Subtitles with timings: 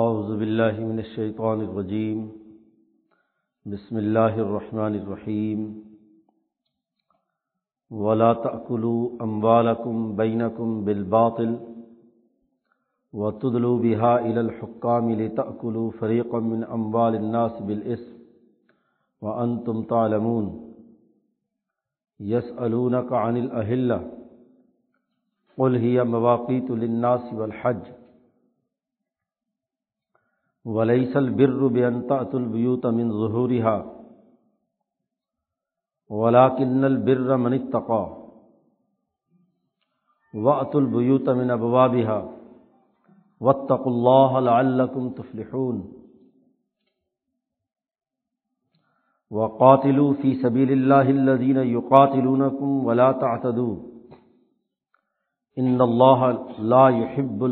[0.00, 2.28] اعوذ باللہ من الشیطان الرجیم،
[3.72, 5.80] بسم اللہ الرحمن الرحیم،
[7.90, 11.54] ولا تأكلوا أموالكم بينكم بالباطل
[13.12, 18.12] وتدلوا بها إلى الحكام لتأكلوا فريقا من أموال الناس بالإثم
[19.22, 20.74] وأنتم تعلمون
[22.20, 24.12] يسألونك عن الأهلة
[25.58, 28.01] قل هي مواقيت للناس والحج۔
[30.64, 34.02] وليس البر بأن تأتوا البيوت من ظهورها
[36.08, 38.16] ولكن البر من اتقى
[40.34, 42.38] وأتوا البيوت من أبوابها
[43.40, 45.92] واتقوا الله لعلكم تفلحون
[49.30, 53.76] وقاتلوا في سبيل الله الذين يقاتلونكم ولا تعتدوا
[55.58, 57.44] إن الله لا يحب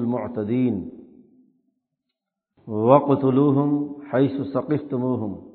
[2.70, 5.50] المعتدين وقتلوهم حيث سقفتموهم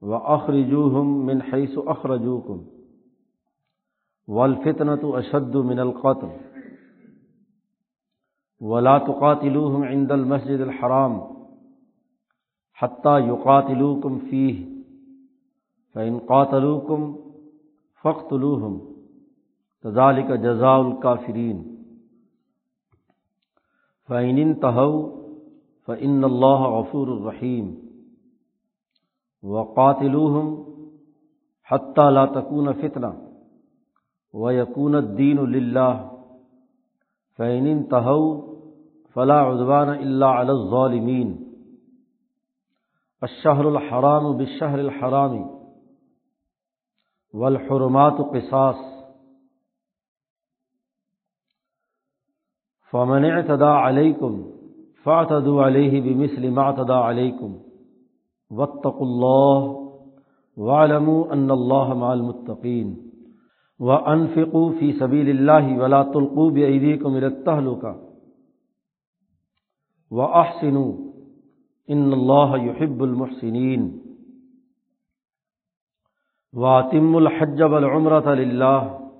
[0.00, 2.66] وأخرجوهم من حيث أخرجوكم
[4.28, 6.30] والفتنة أشد من القتل
[8.60, 11.22] ولا تقاتلوهم عند المسجد الحرام
[12.72, 14.66] حتى يقاتلوكم فيه
[15.92, 17.18] فإن قاتلوكم
[18.02, 18.94] فاقتلوهم
[19.82, 21.86] كذلك جزاء الكافرين
[24.04, 25.23] فإن انتهوا
[25.88, 27.74] فإن الله غفور رحيم
[29.42, 30.54] وقاتلوہم
[31.68, 33.06] حتیٰ لا تکون فتنہ
[34.34, 36.06] و یقون الدین اللہ
[37.38, 38.20] فعین تہو
[39.16, 41.36] فلاں عدوان اللہ علی الظالمین
[43.22, 45.42] الشہر الحرام بشہر الحرامی
[47.34, 48.82] والحرمات قصاص
[52.92, 54.53] فمن اعتدى عليكم
[55.04, 57.56] فاعتدوا عليه بمثل ما اعتدى عليكم
[58.50, 59.72] وطق اللہ
[60.56, 62.94] وعلم ان اللہ مع المتقین
[63.80, 67.92] وانفقوا في سبيل الله ولا تلقوا بأيديكم الى التهلكة
[70.10, 70.92] واحسنوا
[71.90, 74.00] ان الله يحب المحسنين
[76.52, 79.10] واتموا الحج والعمرة لله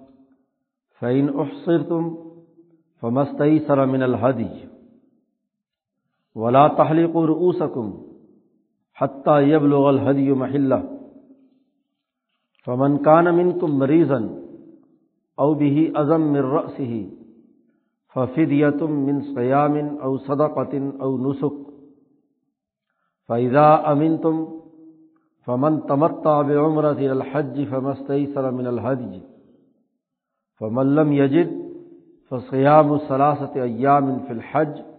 [0.98, 2.16] فإن احصرتم
[3.00, 4.73] فما استيسر من الهدي
[6.34, 7.90] ولا تحلقوا رؤوسكم
[9.00, 10.74] حتیٰ یبلغ الحدی محلہ
[12.66, 14.26] فمن کان منکم مریضن
[15.38, 17.06] او به ازم من رأسه
[18.14, 21.64] ففدیتم من صیام او صدقت او نسک
[23.28, 24.48] فإذا أمنتم
[25.46, 29.20] فمن تمتع بعمرة الحج فما استيسر من الهدي.
[30.56, 31.70] فمن لم يجد
[32.28, 34.93] فصيام ثلاثة أيام في الحج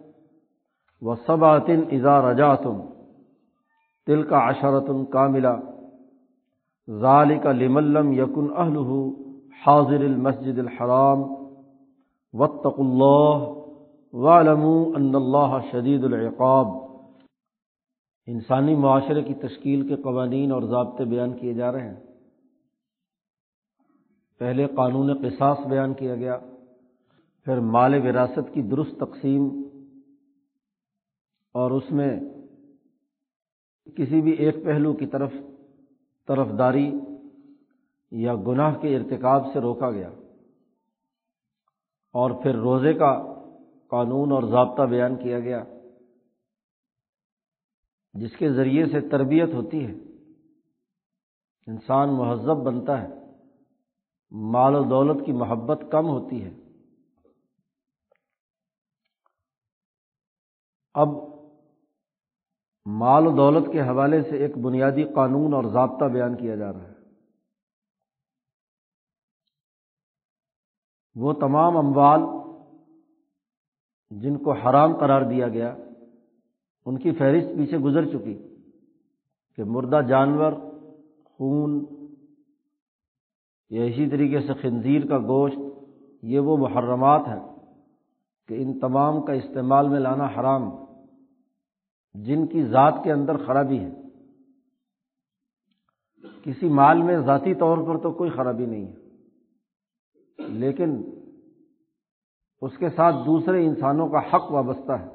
[1.02, 2.82] و وسبعة إذا رجعتم
[4.06, 5.48] تل کا عشرت کاملہ
[6.90, 8.78] ذالک لملم یکن اہل
[9.66, 11.24] حاضر المسجد الحرام.
[12.34, 13.54] وطق اللہ
[14.14, 14.62] والم
[14.96, 16.68] ان اللہ شدید العقاب.
[18.28, 22.00] انسانی معاشرے کی تشکیل کے قوانین اور ضابطے بیان کیے جا رہے ہیں۔
[24.40, 26.38] پہلے قانون قصاص بیان کیا گیا،
[27.46, 29.65] پھر مال وراثت کی درست تقسیم
[31.56, 32.20] اور اس میں
[33.98, 35.32] کسی بھی ایک پہلو کی طرف
[36.28, 36.92] طرف داری
[38.12, 40.10] یا گناہ کے ارتکاب سے روکا گیا۔
[42.14, 43.24] اور پھر روزے کا
[43.90, 45.64] قانون اور ضابطہ بیان کیا گیا،
[48.14, 49.94] جس کے ذریعے سے تربیت ہوتی ہے۔
[51.68, 53.08] انسان مہذب بنتا ہے،
[54.32, 56.54] مال و دولت کی محبت کم ہوتی ہے۔
[60.94, 61.35] اب
[62.86, 66.84] مال و دولت کے حوالے سے ایک بنیادی قانون اور ضابطہ بیان کیا جا رہا
[66.84, 66.94] ہے۔
[71.16, 72.22] وہ تمام اموال
[74.10, 75.76] جن کو حرام قرار دیا گیا،
[76.86, 78.56] ان کی فہرست پیچھے گزر چکی
[79.56, 80.52] کہ مردہ جانور،
[81.26, 81.86] خون،
[83.70, 85.60] یا اسی طریقے سے خنزیر کا گوشت،
[86.24, 87.56] یہ وہ محرمات ہیں
[88.48, 90.85] کہ ان تمام کا استعمال میں لانا حرام۔
[92.24, 93.90] جن کی ذات کے اندر خرابی ہے۔
[96.44, 98.98] کسی مال میں ذاتی طور پر تو کوئی خرابی نہیں ہے،
[100.48, 101.04] لیکن
[102.62, 105.08] اس کے ساتھ دوسرے انسانوں کا حق وابستہ ہے۔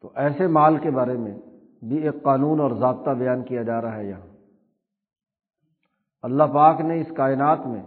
[0.00, 1.38] تو ایسے مال کے بارے میں
[1.88, 4.36] بھی ایک قانون اور ضابطہ بیان کیا جا رہا ہے یہاں۔
[6.22, 7.82] اللہ پاک نے اس کائنات میں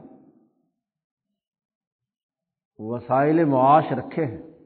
[2.77, 4.56] وسائل معاش رکھے ہیں۔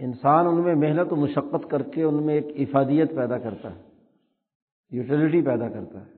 [0.00, 3.82] انسان ان میں محنت و مشقت کر کے ان میں ایک افادیت پیدا کرتا ہے،
[4.90, 6.10] یوٹیلیٹی پیدا کرتا ہے۔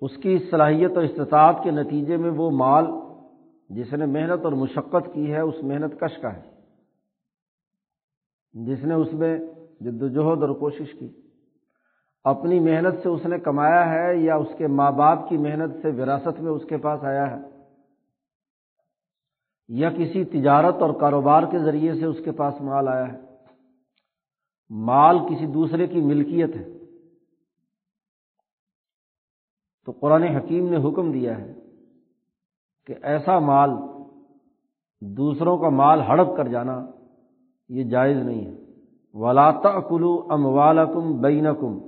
[0.00, 2.84] اس کی صلاحیت اور استطاعت کے نتیجے میں وہ مال
[3.70, 6.50] جس نے محنت اور مشقت کی ہے، اس محنت کش کا ہے۔
[8.52, 9.38] جس نے اس میں
[9.80, 11.08] جد وجہد اور کوشش کی۔
[12.24, 16.02] اپنی محنت سے اس نے کمایا ہے یا اس کے ماں باپ کی محنت سے
[16.02, 17.57] وراثت میں اس کے پاس آیا ہے؟
[19.68, 23.18] یا کسی تجارت اور کاروبار کے ذریعے سے اس کے پاس مال آیا ہے۔
[24.70, 26.78] مال کسی دوسرے کی ملکیت ہے۔
[29.84, 31.54] تو قرآن حکیم نے حکم دیا ہے
[32.86, 33.70] کہ ایسا مال
[35.00, 36.86] دوسروں کا مال ہڑپ کر جانا
[37.68, 38.68] یہ جائز نہیں ہے۔
[39.14, 41.78] ولاتا کلو ام والم بینکم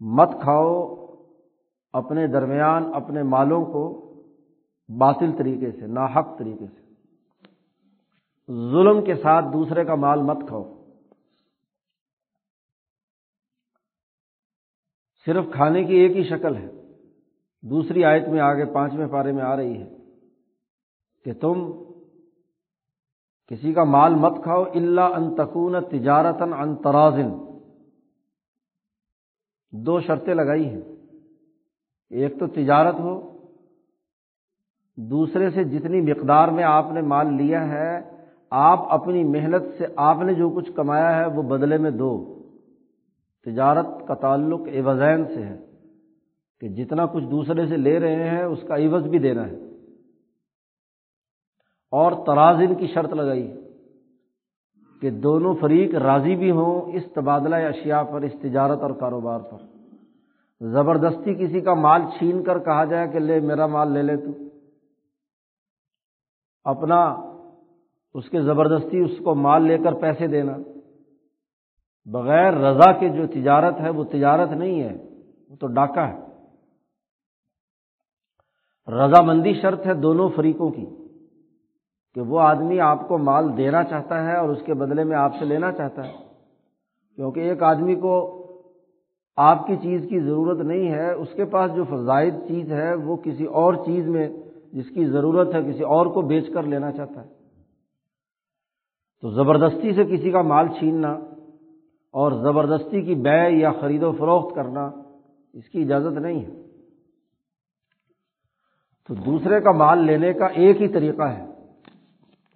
[0.00, 0.96] مت کھاؤ
[1.92, 4.04] اپنے درمیان اپنے مالوں کو
[4.88, 6.88] باطل طریقے سے، ناحق طریقے سے۔
[8.46, 10.74] ظلم کے ساتھ دوسرے کا مال مت کھاؤ۔
[15.26, 16.68] صرف کھانے کی ایک ہی شکل ہے۔
[17.62, 19.96] دوسری آیت میں آگے پانچویں پارے میں آ رہی ہے
[21.24, 21.84] کہ تم
[23.46, 27.58] کسی کا مال مت کھاؤ اللہ ان تکون تجارت ان ترازن
[29.72, 30.82] دو شرطیں لگائی ہیں۔
[32.10, 33.37] ایک تو تجارت ہو
[34.98, 38.00] دوسرے سے جتنی مقدار میں آپ نے مال لیا ہے،
[38.50, 42.34] آپ اپنی محنت سے آپ نے جو کچھ کمایا ہے، وہ بدلے میں دو۔
[43.44, 45.58] تجارت کا تعلق ایوزین سے ہے
[46.60, 49.56] کہ جتنا کچھ دوسرے سے لے رہے ہیں، اس کا عوض بھی دینا ہے۔
[51.90, 53.60] اور ترازن کی شرط لگائی
[55.00, 59.58] کہ دونوں فریق راضی بھی ہوں اس تبادلہ اشیاء پر، اس تجارت اور کاروبار پر۔
[60.60, 64.47] زبردستی کسی کا مال چھین کر کہا جائے کہ لے، میرا مال لے لے تو۔
[66.68, 67.16] اپنا
[68.14, 70.56] اس کے زبردستی اس کو مال لے کر پیسے دینا۔
[72.06, 74.96] بغیر رضا کے جو تجارت ہے، وہ تجارت نہیں ہے،
[75.50, 76.16] وہ تو ڈاکہ ہے۔
[78.88, 80.86] رضامندی شرط ہے دونوں فریقوں کی،
[82.14, 85.32] کہ وہ آدمی آپ کو مال دینا چاہتا ہے اور اس کے بدلے میں آپ
[85.38, 86.12] سے لینا چاہتا ہے۔
[87.16, 88.14] کیونکہ ایک آدمی کو
[89.36, 93.16] آپ کی چیز کی ضرورت نہیں ہے، اس کے پاس جو فضائد چیز ہے، وہ
[93.16, 94.28] کسی اور چیز میں
[94.72, 97.30] جس کی ضرورت ہے کسی اور کو بیچ کر لینا چاہتا ہے۔
[99.22, 101.12] تو زبردستی سے کسی کا مال چھیننا
[102.12, 104.90] اور زبردستی کی بے یا خرید و فروخت کرنا
[105.52, 106.62] اس کی اجازت نہیں ہے۔
[109.08, 111.46] تو دوسرے کا مال لینے کا ایک ہی طریقہ ہے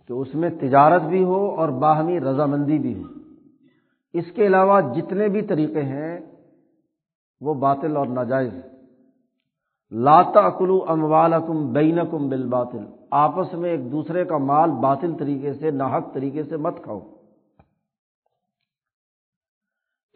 [0.06, 3.08] کہ اس میں تجارت بھی ہو اور باہمی رضامندی بھی ہو۔
[4.12, 6.20] اس کے علاوہ جتنے بھی طریقے ہیں
[7.40, 8.52] وہ باطل اور ناجائز
[9.94, 12.30] لاتا کلو اموال کم بین کم
[13.10, 17.00] آپس میں ایک دوسرے کا مال باطل طریقے سے، ناحق طریقے سے مت کھاؤ۔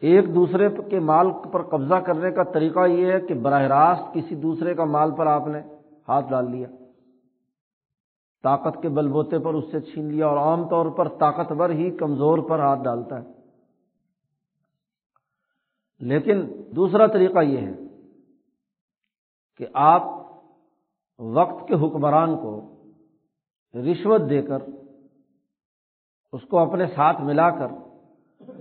[0.01, 4.35] ایک دوسرے کے مال پر قبضہ کرنے کا طریقہ یہ ہے کہ براہ راست کسی
[4.35, 5.59] دوسرے کا مال پر آپ نے
[6.07, 6.67] ہاتھ ڈال لیا۔
[8.43, 11.91] طاقت کے بل بوتے پر اس سے چھین لیا اور عام طور پر طاقتور ہی
[11.91, 13.27] کمزور پر ہاتھ ڈالتا ہے۔
[15.99, 17.86] لیکن دوسرا طریقہ یہ ہے
[19.57, 20.01] کہ آپ
[21.19, 22.73] وقت کے حکمران کو
[23.73, 24.57] رشوت دے کر،
[26.31, 27.67] اس کو اپنے ساتھ ملا کر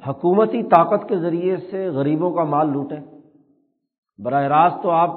[0.08, 3.00] حکومتی طاقت کے ذریعے سے غریبوں کا مال لوٹیں۔
[4.18, 5.10] براہ راست تو آپ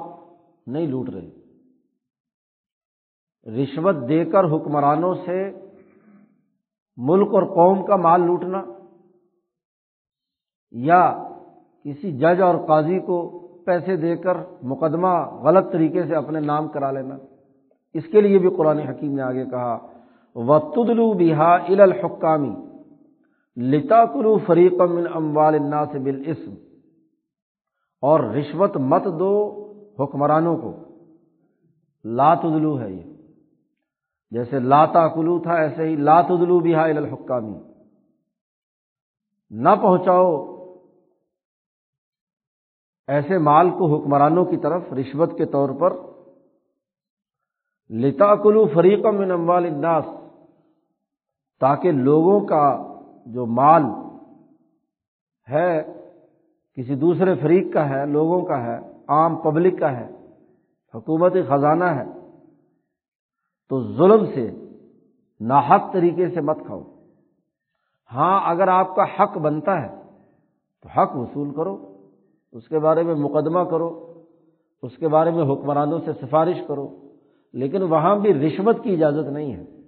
[0.66, 1.30] نہیں لوٹ رہے۔
[3.62, 5.50] رشوت دے کر حکمرانوں سے
[6.96, 8.62] ملک اور قوم کا مال لوٹنا
[10.70, 11.28] یا
[11.84, 16.90] کسی جج اور قاضی کو پیسے دے کر مقدمہ غلط طریقے سے اپنے نام کرا
[16.90, 17.16] لینا۔
[17.94, 19.78] اس کے لیے بھی قرآن حکیم نے آگے کہا
[20.34, 22.54] و تدلو بہا ال الحکامی
[23.56, 25.58] لتا کلو فریقم اموال
[25.92, 26.32] سے بال
[28.02, 29.32] اور رشوت مت دو
[29.98, 30.72] حکمرانوں کو۔
[32.04, 33.02] لاتدلو ہے یہ۔
[34.30, 37.58] جیسے لاتا کلو تھا، ایسے ہی لاتدلو بہا ال الحکامی
[39.50, 40.49] نہ پہنچاؤ
[43.10, 45.96] ایسے مال کو حکمرانوں کی طرف رشوت کے طور پر
[47.90, 50.04] لتا کلو فریقم من اموال الناس،
[51.60, 52.92] تاکہ لوگوں کا
[53.26, 53.82] جو مال
[55.50, 55.82] ہے،
[56.74, 60.06] کسی دوسرے فریق کا ہے، لوگوں کا ہے، عام پبلک کا ہے
[60.94, 62.04] حکومتی خزانہ ہے،
[63.68, 64.50] تو ظلم سے،
[65.40, 66.82] ناحق طریقے سے مت کھاؤ۔
[68.12, 69.88] ہاں اگر آپ کا حق بنتا ہے،
[70.82, 71.89] تو حق وصول کرو۔
[72.52, 74.22] اس کے بارے میں مقدمہ کرو،
[74.82, 77.08] اس کے بارے میں حکمرانوں سے سفارش کرو،
[77.52, 79.80] لیکن وہاں بھی رشوت کی اجازت نہیں ہے۔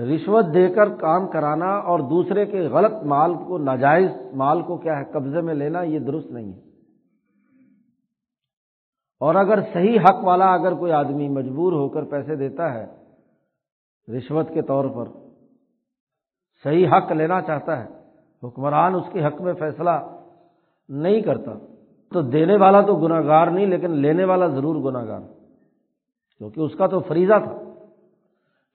[0.00, 4.98] رشوت دے کر کام کرانا اور دوسرے کے غلط مال کو، ناجائز مال کو کیا
[4.98, 6.60] ہے، قبضے میں لینا، یہ درست نہیں ہے۔
[9.20, 12.86] اور اگر صحیح حق والا اگر کوئی آدمی مجبور ہو کر پیسے دیتا ہے
[14.16, 15.04] رشوت کے طور پر،
[16.64, 17.88] صحیح حق لینا چاہتا ہے،
[18.42, 19.90] حکمران اس کے حق میں فیصلہ
[20.88, 21.52] نہیں کرتا۔
[22.12, 25.20] تو دینے والا تو گناہ گار نہیں، لیکن لینے والا ضرور گناہ گار
[26.38, 27.62] کیونکہ اس کا تو فریضہ تھا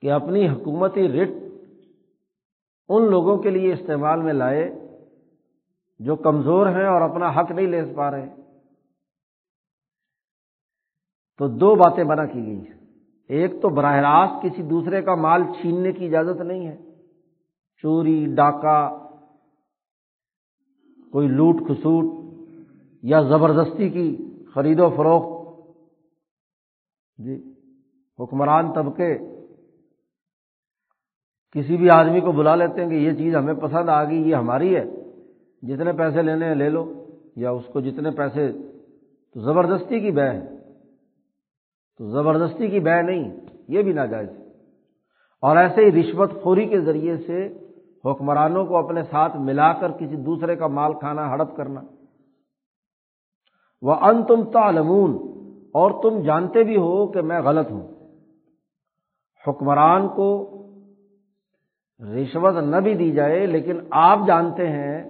[0.01, 1.29] کہ اپنی حکومتی رٹ
[2.89, 4.72] ان لوگوں کے لیے استعمال میں لائے
[6.00, 8.29] جو کمزور ہیں اور اپنا حق نہیں لے پا رہے۔
[11.38, 12.79] تو دو باتیں بنا کی گئی۔ ہیں
[13.29, 16.77] ایک تو براہ راست کسی دوسرے کا مال چھیننے کی اجازت نہیں ہے۔
[17.82, 19.02] چوری، ڈاکہ
[21.13, 22.24] کوئی لوٹ کھسوٹ
[23.03, 25.34] یا زبردستی کی خرید و فروخت۔
[27.17, 27.53] جی
[28.20, 29.17] حکمران طبقے
[31.51, 34.36] کسی بھی آدمی کو بلا لیتے ہیں کہ یہ چیز ہمیں پسند آ گئی، یہ
[34.36, 34.86] ہماری ہے۔
[35.62, 38.51] جتنے پیسے لینے ہیں لے لو، یا اس کو جتنے پیسے،
[39.34, 40.72] تو زبردستی کی بہ ہے۔
[41.98, 43.32] تو زبردستی کی بہ نہیں،
[43.67, 44.29] یہ بھی ناجائز۔
[45.41, 47.58] اور ایسے ہی رشوت خوری کے ذریعے سے
[48.12, 51.81] حکمرانوں کو اپنے ساتھ ملا کر کسی دوسرے کا مال کھانا ہڑپ کرنا۔
[53.81, 55.33] وہ ان تم تعلمون،
[55.74, 57.88] اور تم جانتے بھی ہو کہ میں غلط ہوں۔
[59.48, 60.50] حکمران کو
[62.00, 65.03] رشوت نہ بھی دی جائے، لیکن آپ جانتے ہیں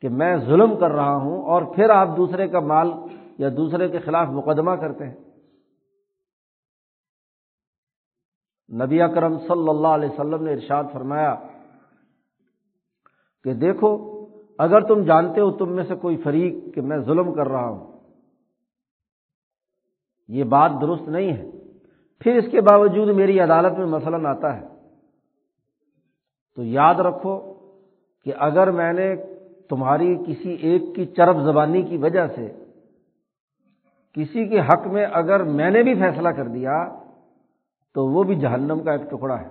[0.00, 2.90] کہ میں ظلم کر رہا ہوں اور پھر آپ دوسرے کا مال
[3.38, 5.14] یا دوسرے کے خلاف مقدمہ کرتے ہیں۔
[8.84, 11.34] نبی اکرم صلی اللہ علیہ وسلم نے ارشاد فرمایا
[13.44, 14.10] کہ دیکھو،
[14.58, 18.00] اگر تم جانتے ہو تم میں سے کوئی فریق کہ میں ظلم کر رہا ہوں،
[20.28, 21.50] یہ بات درست نہیں ہے۔
[22.18, 24.66] پھر اس کے باوجود میری عدالت میں مثلاً آتا ہے۔
[26.56, 27.54] تو یاد رکھو
[28.24, 29.16] کہ اگر میں نے
[29.68, 32.52] تمہاری کسی ایک کی چرب زبانی کی وجہ سے
[34.12, 36.98] کسی کے حق میں اگر میں نے بھی فیصلہ کر دیا،
[37.94, 39.48] تو وہ بھی جہنم کا ایک ٹکڑا ہے۔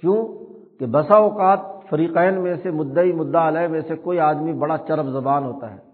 [0.00, 0.45] کیوں؟
[0.78, 5.06] کہ بسا اوقات فریقین میں سے، مدعی مدعا علیہ میں سے کوئی آدمی بڑا چرب
[5.06, 5.86] زبان ہوتا ہے۔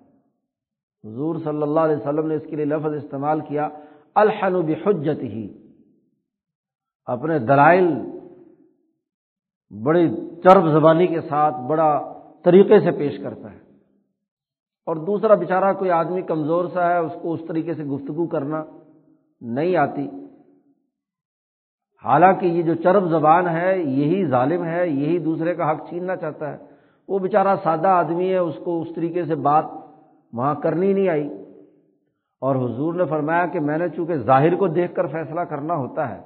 [1.05, 3.69] حضور صلی اللہ علیہ وسلم نے اس کے لیے لفظ استعمال کیا
[4.15, 5.59] الحن بحجت ہی
[7.07, 7.95] اپنے دلائل
[9.83, 10.11] بڑی
[10.45, 12.13] چرب زبانی کے ساتھ بڑا
[12.45, 13.59] طریقے سے پیش کرتا ہے۔
[14.87, 18.65] اور دوسرا بیچارہ، کوئی آدمی کمزور سا ہے، اس کو اس طریقے سے گفتگو کرنا
[19.41, 20.09] نہیں آتی۔
[22.05, 26.53] حالانکہ یہ جو چرب زبان ہے، یہی ظالم ہے، یہی دوسرے کا حق چھیننا چاہتا
[26.53, 26.57] ہے۔
[27.09, 29.65] وہ بیچارہ سادہ آدمی ہے، اس کو اس طریقے سے بات
[30.33, 31.29] وہاں کرنی نہیں آئی۔
[32.41, 36.09] اور حضور نے فرمایا کہ میں نے چونکہ ظاہر کو دیکھ کر فیصلہ کرنا ہوتا
[36.09, 36.21] ہے۔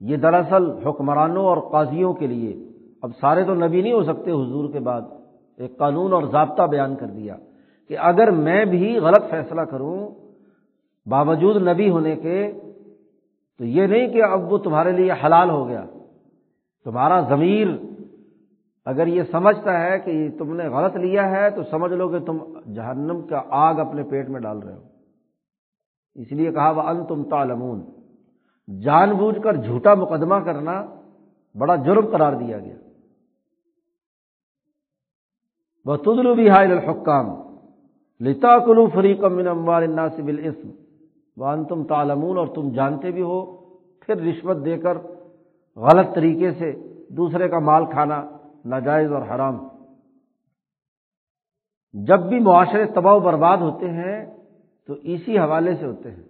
[0.00, 2.68] یہ دراصل حکمرانوں اور قاضیوں کے لیے۔
[3.02, 5.02] اب سارے تو نبی نہیں ہو سکتے حضور کے بعد۔
[5.56, 7.36] ایک قانون اور ضابطہ بیان کر دیا
[7.88, 10.08] کہ اگر میں بھی غلط فیصلہ کروں،
[11.06, 12.52] باوجود نبی ہونے کے
[13.58, 15.84] تو یہ نہیں کہ اب وہ تمہارے لیے حلال ہو گیا۔
[16.84, 17.68] تمہارا ضمیر
[18.84, 22.38] اگر یہ سمجھتا ہے کہ تم نے غلط لیا ہے، تو سمجھ لو کہ تم
[22.74, 24.82] جہنم کا آگ اپنے پیٹ میں ڈال رہے ہو۔
[26.14, 27.80] اس لیے کہا وہ ان تم تالمون
[28.80, 30.84] جان بوجھ کر جھوٹا مقدمہ کرنا
[31.54, 32.76] بڑا جرم قرار دیا گیا۔
[35.84, 37.26] وہ تدلو بھی حائل الحکام
[38.20, 40.70] لتا کلو فریقم من اموال الناس الاسم
[41.38, 43.56] وان تم تالمون اور تم جانتے بھی ہو،
[44.00, 44.98] پھر رشوت دے کر
[45.76, 46.72] غلط طریقے سے
[47.08, 48.24] دوسرے کا مال کھانا
[48.64, 49.68] ناجائز اور حرام۔
[51.92, 54.26] جب بھی معاشرے تباہ و برباد ہوتے ہیں،
[54.86, 56.22] تو اسی حوالے سے ہوتے ہیں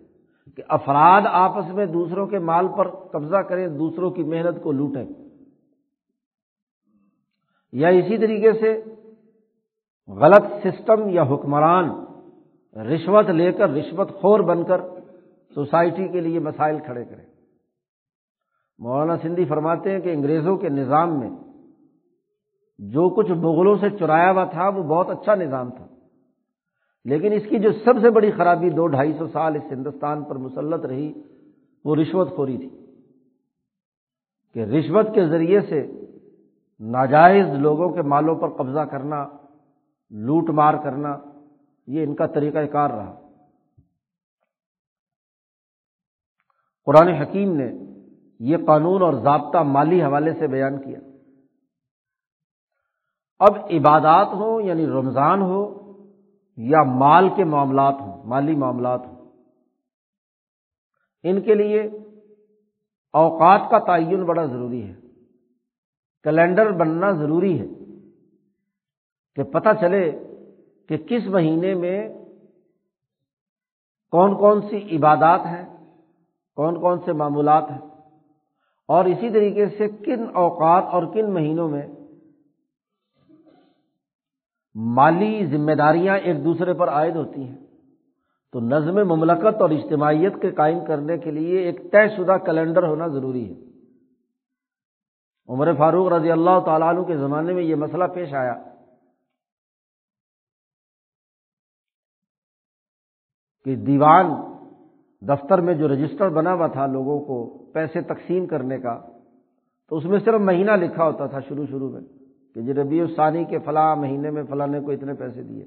[0.57, 5.07] کہ افراد آپس میں دوسروں کے مال پر قبضہ کریں، دوسروں کی محنت کو لوٹیں۔
[7.73, 8.83] یا اسی طریقے سے
[10.09, 12.05] غلط سسٹم یا حکمران
[12.77, 14.81] رشوت لے کر، رشوت خور بن کر
[15.59, 17.27] سوسائٹی کے لیے مسائل کھڑے کریں۔
[18.79, 21.31] مولانا سندھی فرماتے ہیں کہ انگریزوں کے نظام میں
[22.79, 25.87] جو کچھ مغلوں سے چرایا ہوا تھا، وہ بہت اچھا نظام تھا۔
[27.05, 30.37] لیکن اس کی جو سب سے بڑی خرابی دو ڈھائی سو سال اس ہندوستان پر
[30.37, 31.13] مسلط رہی،
[31.85, 32.87] وہ رشوت خوری تھی۔
[34.55, 36.01] کہ رشوت کے ذریعے سے
[36.81, 39.29] ناجائز لوگوں کے مالوں پر قبضہ کرنا،
[40.11, 41.17] لوٹ مار کرنا،
[41.87, 43.28] یہ ان کا طریقہ کار رہا۔
[46.89, 47.73] قرآن حکیم نے
[48.41, 50.99] یہ قانون اور ضابطہ مالی حوالے سے بیان کیا۔
[53.39, 55.93] اب عبادات ہوں یعنی رمضان ہو،
[56.57, 59.33] یا مال کے معاملات ہوں، مالی معاملات ہوں۔
[61.23, 61.83] ان کے لیے
[63.13, 64.95] اوقات کا تعین بڑا ضروری ہے۔
[66.23, 67.67] کیلنڈر بننا ضروری ہے
[69.37, 70.19] کہ پتہ چلے
[70.89, 72.09] کہ کس مہینے میں
[74.11, 75.78] کون کون سی عبادات ہیں۔
[76.59, 77.79] کون کون سے معمولات ہیں؟
[78.89, 81.87] اور اسی طریقے سے کن اوقات اور کن مہینوں میں
[84.75, 87.57] مالی ذمہ داریاں ایک دوسرے پر عائد ہوتی ہیں؟
[88.53, 93.07] تو نظم مملکت اور اجتماعیت کے قائم کرنے کے لیے ایک طے شدہ کیلنڈر ہونا
[93.07, 93.65] ضروری ہے۔
[95.49, 98.55] عمر فاروق رضی اللہ تعالیٰ عنہ کے زمانے میں یہ مسئلہ پیش آیا۔
[103.65, 104.27] کہ دیوان
[105.21, 109.01] دفتر میں جو رجسٹر بنا ہوا تھا لوگوں کو پیسے تقسیم کرنے کا،
[109.89, 112.01] تو اس میں صرف مہینہ لکھا ہوتا تھا شروع شروع میں
[112.55, 115.65] کہ جی ربیع الثانی کے فلاں مہینے میں فلاں نے کو اتنے پیسے دیے۔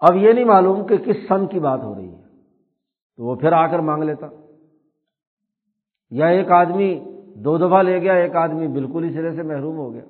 [0.00, 2.22] اب یہ نہیں معلوم کہ کس سن کی بات ہو رہی ہے۔
[3.16, 4.26] تو وہ پھر آ کر مانگ لیتا۔
[6.10, 9.92] یا ایک آدمی دو دفعہ لے گیا، ایک آدمی بالکل ہی سرے سے محروم ہو
[9.92, 10.04] گیا۔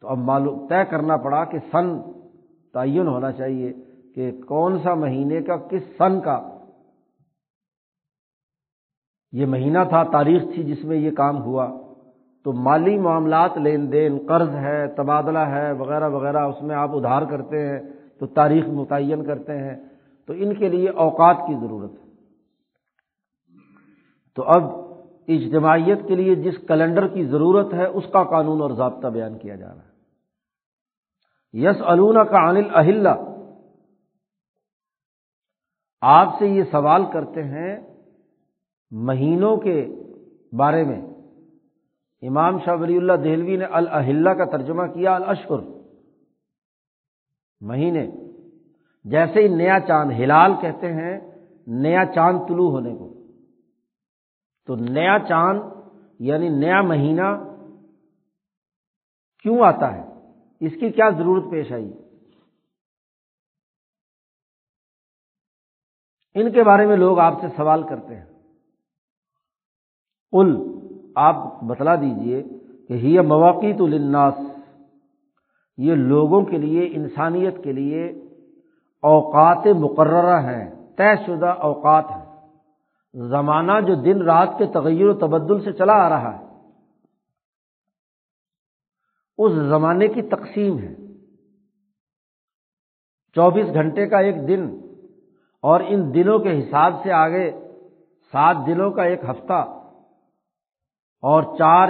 [0.00, 2.12] تو اب معلوم، طے کرنا پڑا کہ سن
[2.72, 3.72] تعین ہونا چاہیے۔
[4.14, 6.56] کہ کون سا مہینے کا کس سن کا؟
[9.32, 11.80] یہ مہینہ تھا، تاریخ تھی جس میں یہ کام ہوا۔
[12.44, 17.22] تو مالی معاملات، لین دین، قرض ہے، تبادلہ ہے، وغیرہ وغیرہ، اس میں آپ ادھار
[17.22, 17.78] کرتے ہیں،
[18.18, 19.76] تو تاریخ متعین کرتے ہیں۔
[20.26, 22.10] تو ان کے لیے اوقات کی ضرورت۔ ہے
[24.34, 24.62] تو اب
[25.28, 29.56] اجتماعیت کے لیے جس کیلنڈر کی ضرورت ہے، اس کا قانون اور ضابطہ بیان کیا
[29.56, 29.90] جا رہا ہے۔
[31.52, 33.06] یس النا کا انل اہل
[36.00, 37.76] آپ سے یہ سوال کرتے ہیں
[38.90, 39.86] مہینوں کے
[40.52, 41.02] بارے میں۔
[42.22, 45.80] امام شاہ ولی اللہ دہلوی نے الحلہ کا ترجمہ کیا الاشر
[47.60, 48.10] مہینے۔
[49.04, 51.20] جیسے ہی نیا چاند ہلال کہتے ہیں،
[51.66, 53.14] نیا چاند طلوع ہونے کو۔
[54.66, 55.60] تو نیا چاند
[56.18, 57.56] یعنی نیا مہینہ
[59.42, 60.02] کیوں آتا ہے؟
[60.60, 61.92] اس کی کیا ضرورت پیش آئی؟
[66.34, 68.24] ان کے بارے میں لوگ آپ سے سوال کرتے ہیں۔
[70.32, 70.56] ال
[71.14, 72.42] آپ بتلا دیجیے
[72.88, 74.34] کہ یہ مواقع تو لناس
[75.78, 78.06] یہ لوگوں کے لیے، انسانیت کے لیے
[79.02, 82.48] اوقات مقررہ ہیں، طے شدہ اوقات ہیں۔
[83.14, 86.44] زمانہ جو دن رات کے تغیر و تبدل سے چلا آ رہا ہے،
[89.38, 90.94] اس زمانے کی تقسیم ہے۔
[93.34, 94.89] چوبیس گھنٹے کا ایک دن
[95.62, 97.50] اور ان دنوں کے حساب سے آگے
[98.32, 99.86] سات دنوں کا ایک ہفتہ
[101.22, 101.88] اور چار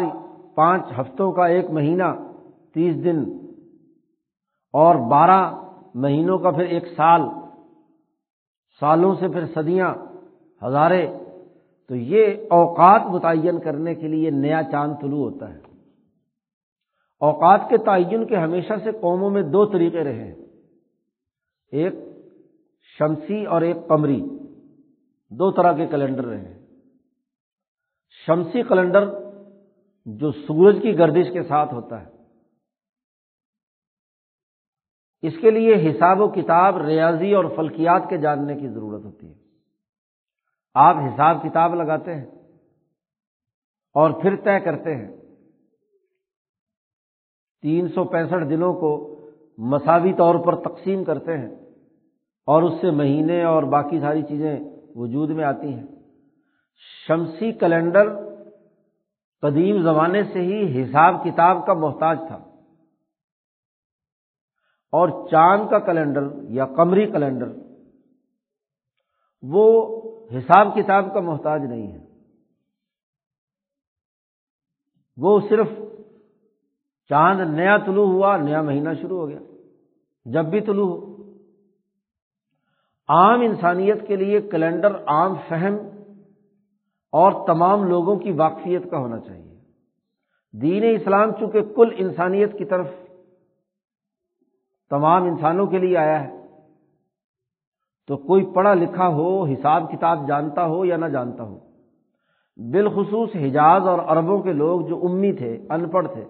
[0.54, 2.04] پانچ ہفتوں کا ایک مہینہ
[2.74, 3.24] تیس دن
[4.72, 5.62] اور بارہ
[5.94, 7.20] مہینوں کا پھر ایک سال
[8.80, 9.94] سالوں سے پھر صدیاں
[10.64, 11.06] ہزارے
[11.88, 15.58] تو یہ اوقات متعین کرنے کے لیے نیا چاند طلوع ہوتا ہے۔
[17.20, 20.34] اوقات کے تعین کے ہمیشہ سے قوموں میں دو طریقے رہے ہیں۔
[21.72, 21.94] ایک
[23.00, 24.20] شمسی اور ایک قمری،
[25.30, 26.66] دو طرح کے کیلنڈر رہے ہیں۔
[28.26, 29.08] شمسی کیلنڈر
[30.04, 32.10] جو سورج کی گردش کے ساتھ ہوتا ہے۔
[35.22, 39.34] اس کے لیے حساب و کتاب، ریاضی اور فلکیات کے جاننے کی ضرورت ہوتی ہے۔
[40.74, 42.26] آپ حساب کتاب لگاتے ہیں
[43.94, 45.16] اور پھر طے کرتے ہیں۔
[47.62, 49.20] تین سو پینسٹھ دنوں کو
[49.58, 51.69] مساوی طور پر تقسیم کرتے ہیں۔
[52.46, 54.60] اور اس سے مہینے اور باقی ساری چیزیں
[54.94, 55.86] وجود میں آتی ہیں۔
[57.06, 58.30] شمسی کیلنڈر
[59.42, 62.36] قدیم زمانے سے ہی حساب کتاب کا محتاج تھا۔
[64.92, 67.52] اور چاند کا کیلنڈر یا قمری کیلنڈر،
[69.42, 70.00] وہ
[70.38, 72.06] حساب کتاب کا محتاج نہیں ہے۔
[75.16, 75.66] وہ صرف
[77.08, 79.38] چاند نیا طلوع ہوا، نیا مہینہ شروع ہو گیا۔
[80.24, 81.09] جب بھی طلوع ہو
[83.10, 85.76] عام انسانیت کے لیے کیلنڈر عام فہم
[87.12, 89.58] اور تمام لوگوں کی واقفیت کا ہونا چاہیے۔
[90.54, 92.86] دین اسلام چونکہ کل انسانیت کی طرف
[94.90, 96.38] تمام انسانوں کے لیے آیا ہے،
[98.08, 101.58] تو کوئی پڑھا لکھا ہو، حساب کتاب جانتا ہو یا نہ جانتا ہو،
[102.58, 106.24] بالخصوص حجاز اور عربوں کے لوگ جو امی تھے، ان پڑھ تھے،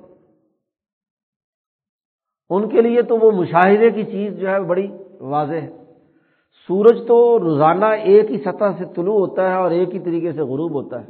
[2.51, 4.87] ان کے لیے تو وہ مشاہدے کی چیز جو ہے بڑی
[5.21, 5.71] واضح ہے۔
[6.69, 10.41] سورج تو روزانہ ایک ہی سطح سے طلوع ہوتا ہے اور ایک ہی طریقے سے
[10.41, 11.07] غروب ہوتا ہے۔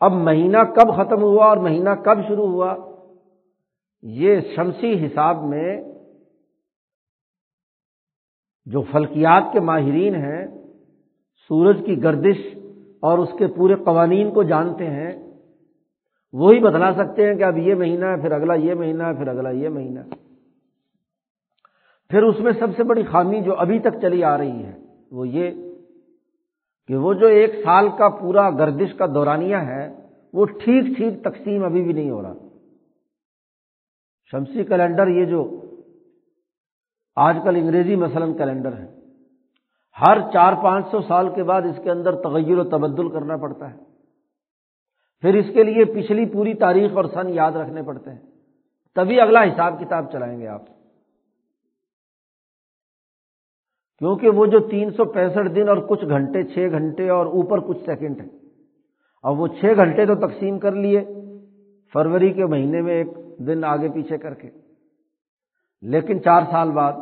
[0.00, 2.74] اب مہینہ کب ختم ہوا اور مہینہ کب شروع ہوا،
[4.02, 5.82] یہ شمسی حساب میں
[8.66, 10.46] جو فلکیات کے ماہرین ہیں،
[11.50, 12.36] سورج کی گردش
[13.00, 15.12] اور اس کے پورے قوانین کو جانتے ہیں،
[16.32, 19.28] وہی بتلا سکتے ہیں کہ اب یہ مہینہ ہے، پھر اگلا یہ مہینہ ہے، پھر
[19.28, 20.29] اگلا یہ مہینہ ہے۔
[22.10, 24.72] پھر اس میں سب سے بڑی خامی جو ابھی تک چلی آ رہی ہے،
[25.10, 25.50] وہ یہ
[26.86, 29.96] کہ وہ جو ایک سال کا پورا گردش کا دورانیہ ہے،
[30.32, 32.32] وہ ٹھیک ٹھیک تقسیم ابھی بھی نہیں ہو رہا۔
[34.32, 35.60] شمسی کیلنڈر یہ جو
[37.16, 38.86] آج کل انگریزی مثلاً کیلنڈر ہے،
[40.00, 43.70] ہر چار پانچ سو سال کے بعد اس کے اندر تغیر و تبدل کرنا پڑتا
[43.70, 43.78] ہے۔
[45.20, 48.18] پھر اس کے لیے پچھلی پوری تاریخ اور سن یاد رکھنے پڑتے ہیں۔
[48.94, 50.62] تبھی اگلا حساب کتاب چلائیں گے آپ۔
[54.00, 57.78] کیونکہ وہ جو تین سو پینسٹھ دن اور کچھ گھنٹے، چھ گھنٹے اور اوپر کچھ
[57.86, 58.28] سیکنڈ ہیں۔
[59.22, 61.04] اور وہ چھ گھنٹے تو تقسیم کر لیے،
[61.92, 63.06] فروری کے مہینے میں ایک
[63.38, 64.50] دن آگے پیچھے کر کے۔
[65.80, 66.92] لیکن چار سال بعد،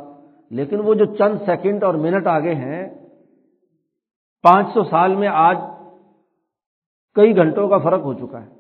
[0.51, 2.89] لیکن وہ جو چند سیکنڈ اور منٹ آگے ہیں،
[4.43, 5.57] پانچ سو سال میں آج
[7.15, 8.51] کئی گھنٹوں کا فرق ہو چکا ہے۔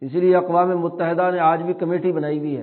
[0.00, 2.62] اسی لیے اقوام متحدہ نے آج بھی کمیٹی بنائی ہوئی ہے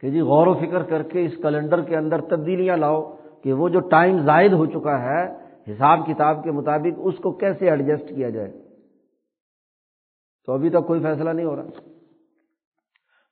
[0.00, 3.68] کہ جی غور و فکر کر کے اس کیلنڈر کے اندر تبدیلیاں لاؤ۔ کہ وہ
[3.68, 5.34] جو ٹائم زائد ہو چکا ہے
[5.72, 8.52] حساب کتاب کے مطابق اس کو کیسے ایڈجسٹ کیا جائے؟
[10.46, 11.62] تو ابھی تک کوئی فیصلہ نہیں ہو رہا۔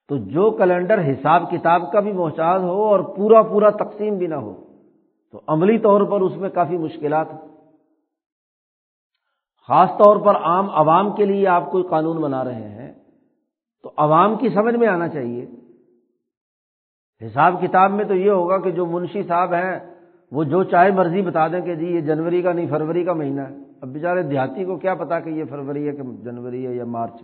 [0.08, 4.34] تو جو کیلنڈر حساب کتاب کا بھی محتاج ہو اور پورا پورا تقسیم بھی نہ
[4.34, 4.64] ہو،
[5.32, 7.40] تو عملی طور پر اس میں کافی مشکلات ہیں۔
[9.68, 12.92] خاص طور پر عام عوام کے لیے آپ کوئی قانون بنا رہے ہیں،
[13.82, 15.46] تو عوام کی سمجھ میں آنا چاہیے۔
[17.26, 19.91] حساب کتاب میں تو یہ ہوگا کہ جو منشی صاحب ہیں
[20.32, 23.40] وہ جو چاہے مرضی بتا دیں کہ جی یہ جنوری کا نہیں، فروری کا مہینہ
[23.40, 26.84] ہے۔ اب بیچارے دیہاتی کو کیا پتا کہ یہ فروری ہے کہ جنوری ہے یا
[26.84, 27.22] مارچ۔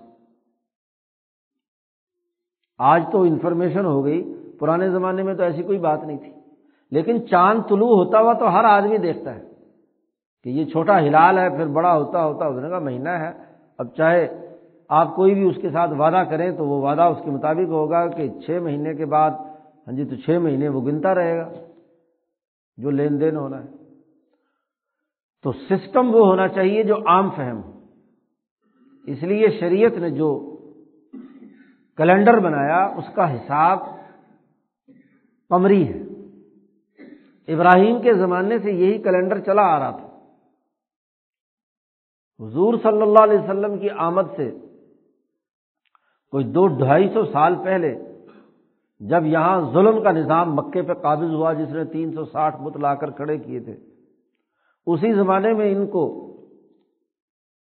[2.78, 6.32] آج تو انفارمیشن ہو گئی، پرانے زمانے میں تو ایسی کوئی بات نہیں تھی۔
[6.90, 9.40] لیکن چاند طلوع ہوتا ہوا تو ہر آدمی دیکھتا ہے
[10.44, 13.30] کہ یہ چھوٹا ہلال ہے، پھر بڑا ہوتا ہوتا ہونے کا مہینہ ہے۔
[13.78, 14.28] اب چاہے
[14.88, 18.06] آپ کوئی بھی اس کے ساتھ وعدہ کریں تو وہ وعدہ اس کے مطابق ہوگا
[18.06, 19.30] کہ چھ مہینے کے بعد
[19.86, 21.48] ہاں جی تو چھ مہینے وہ گنتا رہے گا۔
[22.78, 23.68] جو لین دین ہونا ہے۔
[25.42, 27.84] تو سسٹم وہ ہونا چاہیے جو عام فہم ہو۔
[29.06, 30.56] اس لیے شریعت نے جو
[31.96, 33.78] کیلنڈر بنایا، اس کا حساب
[35.48, 36.02] قمری ہے۔
[37.54, 40.08] ابراہیم کے زمانے سے یہی کیلنڈر چلا آ رہا تھا۔
[42.46, 44.50] حضور صلی اللہ علیہ وسلم کی آمد سے
[46.30, 48.07] کوئی دو ڈھائی سو سال پہلے
[49.00, 52.76] جب یہاں ظلم کا نظام مکے پہ قابض ہوا جس نے تین سو ساٹھ بت
[52.76, 53.76] لا کر کھڑے کیے تھے،
[54.86, 56.24] اسی زمانے میں ان کو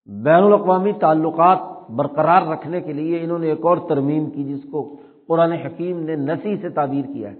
[0.06, 4.96] بین الاقوامی تعلقات برقرار رکھنے کے لیے انہوں نے ایک اور ترمیم کی جس کو
[5.28, 7.36] قرآن حکیم نے نسی سے تعبیر کیا ہے۔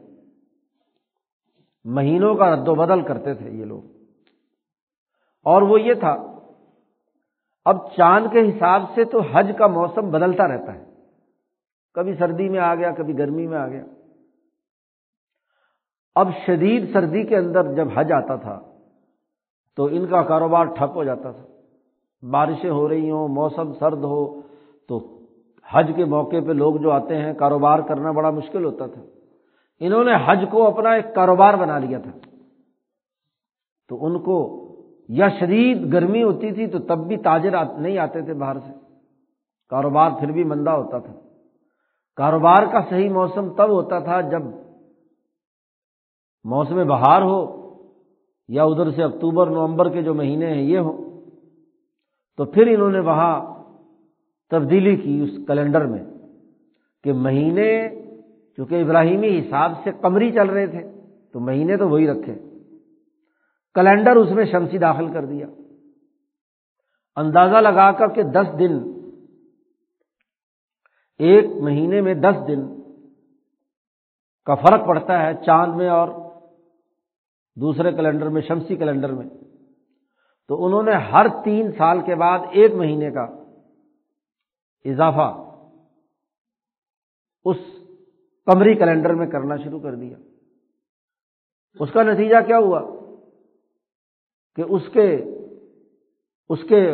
[1.86, 3.82] مہینوں کا رد و بدل کرتے تھے یہ لوگ۔
[5.46, 6.18] اور وہ یہ تھا،
[7.66, 10.97] اب چاند کے حساب سے تو حج کا موسم بدلتا رہتا ہے۔
[11.98, 13.84] کبھی سردی میں آ گیا، کبھی گرمی میں آ گیا۔
[16.16, 18.60] اب شدید سردی کے اندر جب حج آتا تھا،
[19.76, 21.44] تو ان کا کاروبار ٹھپ ہو جاتا تھا۔
[22.30, 24.42] بارشیں ہو رہی ہوں، موسم سرد ہو،
[24.88, 25.20] تو
[25.74, 29.02] حج کے موقع پہ لوگ جو آتے ہیں، کاروبار کرنا بڑا مشکل ہوتا تھا۔
[29.80, 32.12] انہوں نے حج کو اپنا ایک کاروبار بنا لیا تھا۔
[33.90, 34.64] تو ان کو
[35.10, 38.72] یا شدید گرمی ہوتی تھی تو تب بھی تاجر نہیں آتے تھے باہر سے۔
[39.70, 41.14] کاروبار پھر بھی مندہ ہوتا تھا۔
[42.18, 44.42] کاروبار کا صحیح موسم تب ہوتا تھا جب
[46.44, 47.58] موسم بہار ہو
[48.48, 51.22] یا ادھر سے اکتوبر، نومبر کے جو مہینے ہیں یہ ہوں۔
[52.38, 53.64] تو پھر انہوں نے وہاں
[54.50, 56.04] تبدیلی کی اس کیلنڈر میں
[57.04, 57.90] کہ مہینے،
[58.58, 60.92] چونکہ ابراہیمی حساب سے کمری چل رہے تھے،
[61.34, 62.36] تو مہینے تو وہی رکھے۔
[63.76, 65.48] کیلنڈر اس میں شمسی داخل کر دیا۔
[67.16, 68.97] اندازہ لگا کر کہ دس دن
[71.20, 72.82] ایک مہینے میں دس دن
[74.46, 76.08] کا فرق پڑتا ہے چاند میں اور
[77.56, 79.30] دوسرے کیلنڈر میں، شمسی کیلنڈر میں۔
[80.48, 83.24] تو انہوں نے ہر تین سال کے بعد ایک مہینے کا
[84.86, 85.44] اضافہ
[87.46, 87.58] اس
[88.46, 90.18] کمری کیلنڈر میں کرنا شروع کر دیا۔
[91.80, 92.82] اس کا نتیجہ کیا ہوا؟
[94.56, 95.24] کہ اس کے
[96.50, 96.94] اس کے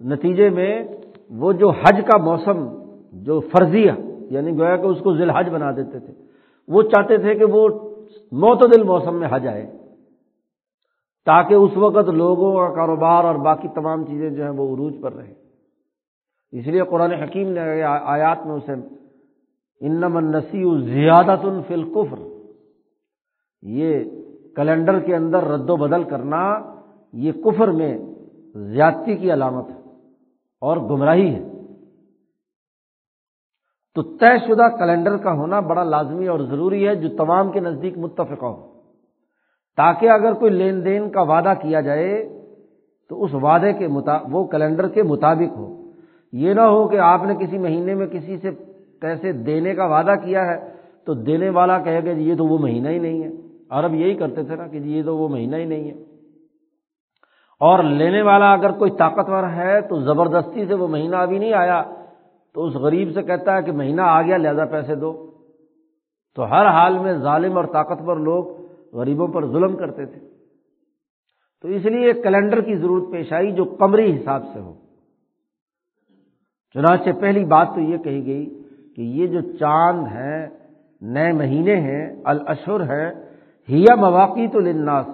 [0.00, 0.88] نتیجے میں
[1.30, 2.81] وہ جو حج کا موسم
[3.12, 3.82] جو فرضی
[4.30, 6.12] یعنی گویا کہ اس کو ذی الحج بنا دیتے تھے،
[6.68, 7.68] وہ چاہتے تھے کہ وہ
[8.32, 9.66] معتدل موسم میں حج آئے،
[11.26, 15.12] تاکہ اس وقت لوگوں کا کاروبار اور باقی تمام چیزیں جو ہیں وہ عروج پر
[15.12, 15.32] رہے
[16.52, 18.72] اس لیے قرآن حکیم نے آیات میں اسے
[19.80, 22.18] انم النسی زیادت الفل قفر
[23.62, 24.04] یہ
[24.56, 26.42] کیلنڈر کے اندر رد و بدل کرنا،
[27.12, 27.96] یہ کفر میں
[28.74, 29.80] زیادتی کی علامت ہے
[30.62, 31.51] اور گمراہی ہے۔
[33.94, 37.98] تو طے شدہ کیلنڈر کا ہونا بڑا لازمی اور ضروری ہے جو تمام کے نزدیک
[37.98, 38.72] متفقہ ہو
[39.76, 42.28] تاکہ اگر کوئی لین دین کا وعدہ کیا جائے،
[43.08, 45.90] تو اس وعدے کے مطابق وہ کیلنڈر کے مطابق ہو۔
[46.32, 48.50] یہ نہ ہو کہ آپ نے کسی مہینے میں کسی سے
[49.00, 50.70] پیسے دینے کا وعدہ کیا ہے،
[51.06, 53.28] تو دینے والا کہے گا جی یہ تو وہ مہینہ ہی نہیں ہے۔
[53.70, 55.94] عرب یہی کرتے تھے نا کہ جی یہ تو وہ مہینہ ہی نہیں ہے۔
[57.60, 61.82] اور لینے والا اگر کوئی طاقتور ہے، تو زبردستی سے وہ مہینہ ابھی نہیں آیا۔
[62.54, 65.30] تو اس غریب سے کہتا ہے کہ مہینہ آ گیا، لہذا پیسے دو۔
[66.36, 68.44] تو ہر حال میں ظالم اور طاقتور لوگ
[68.92, 70.20] غریبوں پر ظلم کرتے تھے۔
[71.62, 74.74] تو اس لیے ایک کیلنڈر کی ضرورت پیش آئی جو کمری حساب سے ہو۔
[76.74, 78.62] چنانچہ پہلی بات تو یہ کہی گئی
[78.96, 80.48] کہ یہ جو چاند ہے،
[81.00, 83.10] نئے مہینے ہیں الاشر ہے
[83.68, 85.06] ہیا مواقع تو لناس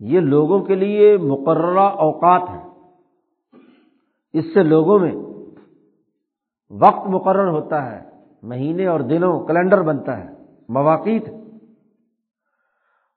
[0.00, 2.68] یہ لوگوں کے لیے مقررہ اوقات ہے
[4.38, 5.12] اس سے لوگوں میں
[6.70, 8.10] وقت مقرر ہوتا ہے،
[8.42, 10.28] مہینے اور دنوں کیلنڈر بنتا ہے،
[10.68, 11.10] مواقع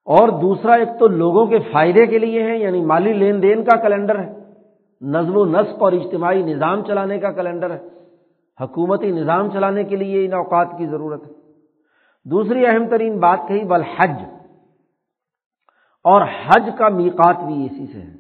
[0.06, 3.76] اور دوسرا ایک تو لوگوں کے فائدے کے لیے ہے یعنی مالی لین دین کا
[3.76, 4.34] کیلنڈر ہے۔
[5.02, 7.82] نظم و نسق اور اجتماعی نظام چلانے کا کیلنڈر ہے۔
[8.62, 11.32] حکومتی نظام چلانے کے لیے ان اوقات کی ضرورت ہے۔
[12.26, 14.24] دوسری اہم ترین بات کہی بل حج
[16.04, 18.14] اور حج کا میقات بھی اسی سے ہے۔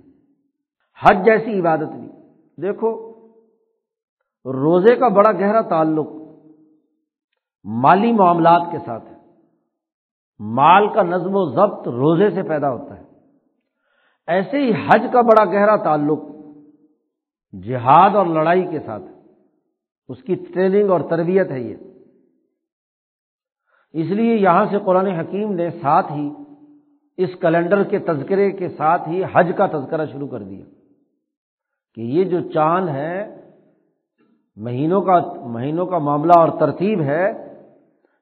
[1.05, 2.09] حج جیسی عبادت بھی۔
[2.61, 3.06] دیکھو
[4.53, 6.07] روزے کا بڑا گہرا تعلق
[7.63, 9.15] مالی معاملات کے ساتھ ہے۔
[10.39, 13.03] مال کا نظم و ضبط روزے سے پیدا ہوتا ہے۔
[14.27, 16.19] ایسے ہی حج کا بڑا گہرا تعلق
[17.63, 19.03] جہاد اور لڑائی کے ساتھ
[20.09, 21.75] اس کی ٹریننگ اور تربیت ہے یہ۔
[23.93, 26.29] اس لیے یہاں سے قرآن حکیم نے ساتھ ہی
[27.17, 30.65] اس کیلنڈر کے تذکرے کے ساتھ ہی حج کا تذکرہ شروع کر دیا
[31.95, 33.36] کہ یہ جو چاند ہے
[34.57, 37.25] مہینوں کا مہینوں کا معاملہ اور ترتیب ہے،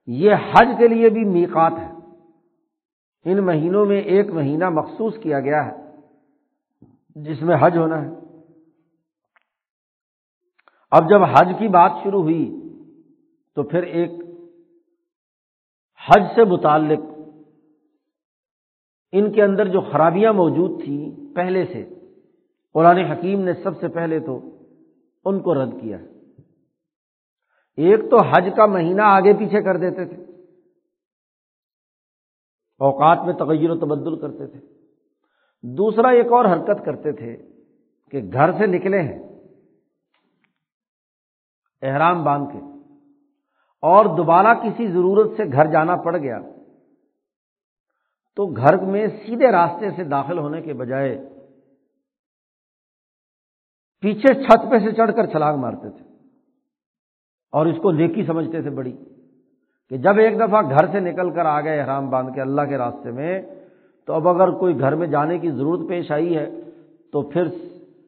[0.08, 1.92] یہ حج کے لیے بھی میقات ہے۔
[3.26, 5.92] ان مہینوں میں ایک مہینہ مخصوص کیا گیا ہے،
[7.16, 8.10] جس میں حج ہونا ہے۔
[10.92, 12.70] اب جب حج کی بات شروع ہوئی،
[13.56, 14.10] تو پھر ایک
[16.08, 17.00] حج سے متعلق
[19.12, 21.86] ان کے اندر جو خرابیاں موجود تھیں پہلے سے،
[22.74, 24.40] قرآن حکیم نے سب سے پہلے تو
[25.26, 26.15] ان کو رد کیا ہے۔
[27.78, 30.24] ایک تو حج کا مہینہ آگے پیچھے کر دیتے تھے۔
[32.80, 34.60] اوقات میں تغیر و تبدل کرتے تھے۔
[35.64, 37.38] دوسرا ایک اور حرکت کرتے تھے
[38.10, 39.20] کہ گھر سے نکلے ہیں،
[41.82, 42.60] احرام باندھ کے،
[43.82, 46.40] اور دوبارہ کسی ضرورت سے گھر جانا پڑ گیا۔
[48.36, 51.18] تو گھر میں سیدھے راستے سے داخل ہونے کے بجائے
[54.00, 56.15] پیچھے چھت پہ سے چڑھ کر چھلانگ مارتے تھے۔
[57.56, 58.92] اور اس کو نیکی سمجھتے تھے بڑی
[59.92, 62.78] کہ جب ایک دفعہ گھر سے نکل کر آ گئے احرام باندھ کے اللہ کے
[62.78, 63.42] راستے میں،
[64.08, 66.46] تو اب اگر کوئی گھر میں جانے کی ضرورت پیش آئی ہے،
[67.14, 67.48] تو پھر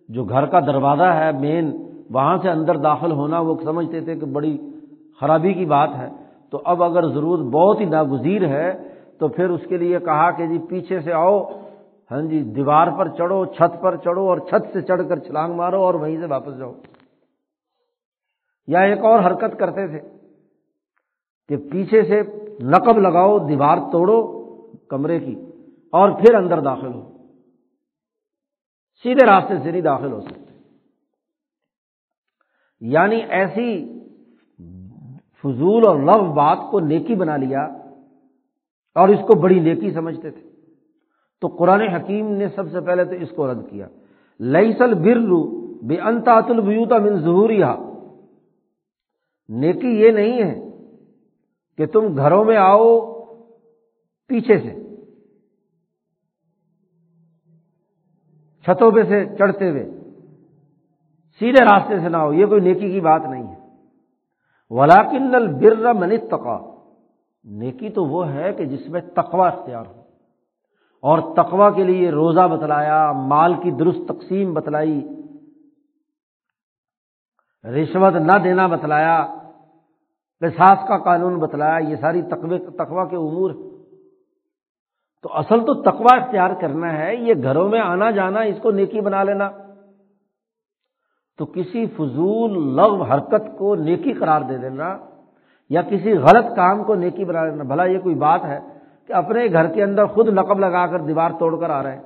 [0.10, 1.71] جو گھر کا دروازہ ہے مین
[2.12, 4.57] وہاں سے اندر داخل ہونا وہ سمجھتے تھے کہ بڑی
[5.19, 6.10] خرابی کی بات ہے۔
[6.49, 8.69] تو اب اگر ضرورت بہت ہی ناگزیر ہے،
[9.19, 11.39] تو پھر اس کے لیے کہا کہ جی پیچھے سے آؤ
[12.12, 15.83] ہاں جی دیوار پر چڑھو، چھت پر چڑھو اور چھت سے چڑھ کر چھلانگ مارو
[15.83, 16.71] اور وہیں سے واپس جاؤ۔
[18.67, 19.99] یا ایک اور حرکت کرتے تھے
[21.47, 22.21] کہ پیچھے سے
[22.63, 24.38] نقب لگاؤ، دیوار توڑو
[24.89, 25.36] کمرے کی
[25.91, 27.17] اور پھر اندر داخل ہو۔
[29.03, 30.53] سیدھے راستے سے نہیں داخل ہو سکتے۔
[32.80, 33.99] یعنی ایسی
[35.43, 37.60] فضول اور لو بات کو نیکی بنا لیا
[38.95, 40.49] اور اس کو بڑی نیکی سمجھتے تھے۔
[41.41, 43.88] تو قرآن حکیم نے سب سے پہلے تو اس کو رد کیا۔
[44.39, 47.75] لئیسل برلو بے انتاط البیوتا من ظہوریا
[49.49, 50.60] نیکی یہ نہیں ہے
[51.77, 52.99] کہ تم گھروں میں آؤ
[54.27, 54.73] پیچھے سے،
[58.63, 59.86] چھتوں پہ سے چڑھتے ہوئے،
[61.39, 63.60] سیدھے راستے سے نہ ہو یہ کوئی نیکی کی بات نہیں ہے۔
[64.69, 66.75] ولاکن البر من تقا
[67.43, 70.01] نیکی تو وہ ہے کہ جس میں تقوا اختیار ہو۔
[71.01, 75.07] اور تقوا کے لیے روزہ بتلایا، مال کی درست تقسیم بتلائی،
[77.63, 79.37] رشوت نہ دینا بتلایا
[80.41, 83.52] قصاص کا قانون بتلایا، یہ ساری تقوی تقوا کے امور
[85.23, 89.02] تو اصل تو تقوا اختیار کرنا ہے، یہ گھروں میں آنا جانا، اس کو نیکی
[89.02, 89.52] بنا لینا۔
[91.38, 94.97] تو کسی فضول لغ حرکت کو نیکی قرار دے دینا
[95.69, 98.60] یا کسی غلط کام کو نیکی بنا لینا، بھلا یہ کوئی بات ہے
[99.08, 102.04] کہ اپنے گھر کے اندر خود لقب لگا کر دیوار توڑ کر آ رہے ہیں۔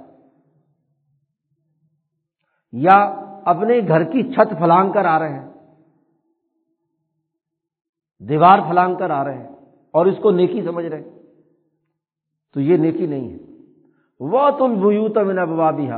[2.71, 2.97] یا
[3.45, 5.50] اپنے گھر کی چھت پھلانگ کر آ رہے ہیں۔
[8.29, 9.55] دیوار پھلانگ کر آ رہے ہیں
[9.91, 11.09] اور اس کو نیکی سمجھ رہے ہیں۔
[12.53, 13.37] تو یہ نیکی نہیں ہے۔
[14.19, 15.93] وہ تم بوت من ابوابیہ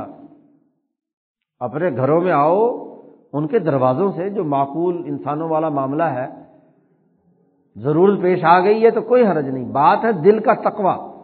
[1.60, 2.94] اپنے گھروں میں آؤ،
[3.32, 6.26] ان کے دروازوں سے جو معقول انسانوں والا معاملہ ہے
[7.76, 11.22] ضرورت پیش آ گئی ہے تو کوئی حرج نہیں۔ بات ہے دل کا تقوا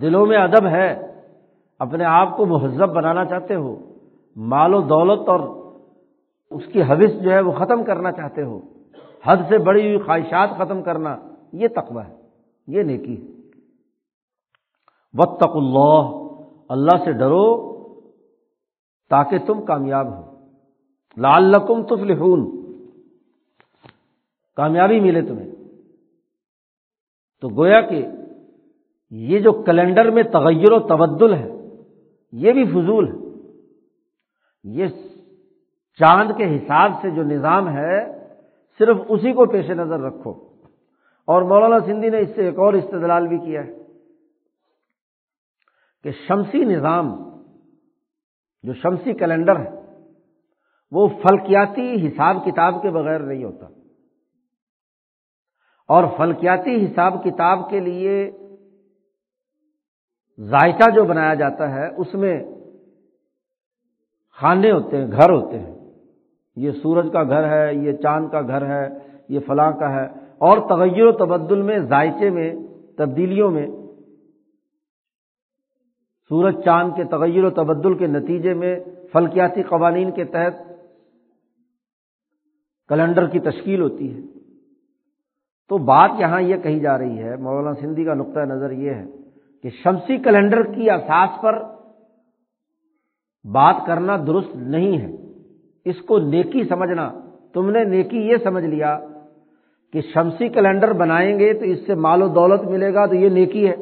[0.00, 1.12] دلوں میں ادب ہے۔
[1.78, 3.76] اپنے آپ کو مہذب بنانا چاہتے ہو۔
[4.36, 5.40] مال و دولت اور
[6.50, 8.60] اس کی حوث جو ہے وہ ختم کرنا چاہتے ہو۔
[9.22, 11.16] حد سے بڑی ہوئی خواہشات ختم کرنا
[11.52, 12.16] یہ تقوی ہے،
[12.66, 13.36] یہ نیکی ہے۔
[15.12, 16.26] وط اللہ
[16.68, 17.76] اللہ سے ڈرو
[19.10, 20.46] تاکہ تم کامیاب ہو۔
[21.16, 22.72] لال لقم تفلحون۔
[24.56, 25.50] کامیابی ملے تمہیں۔
[27.40, 28.06] تو گویا کہ
[29.10, 31.50] یہ جو کیلنڈر میں تغیر و تبدل ہے،
[32.32, 33.26] یہ بھی فضول ہے۔
[34.64, 34.86] یہ
[35.98, 38.25] چاند کے حساب سے جو نظام ہے
[38.78, 40.56] صرف اسی کو پیش نظر رکھو۔
[41.24, 43.76] اور مولانا سندھی نے اس سے ایک اور استدلال بھی کیا ہے
[46.02, 47.06] کہ شمسی نظام،
[48.62, 49.70] جو شمسی کیلنڈر ہے،
[50.90, 53.66] وہ فلکیاتی حساب کتاب کے بغیر نہیں ہوتا۔
[55.88, 58.30] اور فلکیاتی حساب کتاب کے لیے
[60.40, 62.44] ذائقہ جو بنایا جاتا ہے، اس میں
[64.30, 65.75] خانے ہوتے ہیں، گھر ہوتے ہیں۔
[66.56, 68.88] یہ سورج کا گھر ہے، یہ چاند کا گھر ہے،
[69.28, 70.06] یہ فلاں کا ہے۔
[70.38, 72.54] اور تغیر و تبدل میں، ذائقے میں،
[72.96, 73.66] تبدیلیوں میں،
[76.28, 78.80] سورج چاند کے تغیر و تبدل کے نتیجے میں،
[79.12, 80.54] فلکیاتی قوانین کے تحت
[82.88, 84.20] کیلنڈر کی تشکیل ہوتی ہے۔
[85.68, 89.04] تو بات یہاں یہ کہی جا رہی ہے، مولانا سندھی کا نقطۂ نظر یہ ہے
[89.62, 91.62] کہ شمسی کیلنڈر کی اساس پر
[93.52, 95.25] بات کرنا درست نہیں ہے۔
[95.86, 97.12] اس کو نیکی سمجھنا۔
[97.52, 98.98] تم نے نیکی یہ سمجھ لیا
[99.92, 103.28] کہ شمسی کیلنڈر بنائیں گے تو اس سے مال و دولت ملے گا تو یہ
[103.28, 103.74] نیکی ہے۔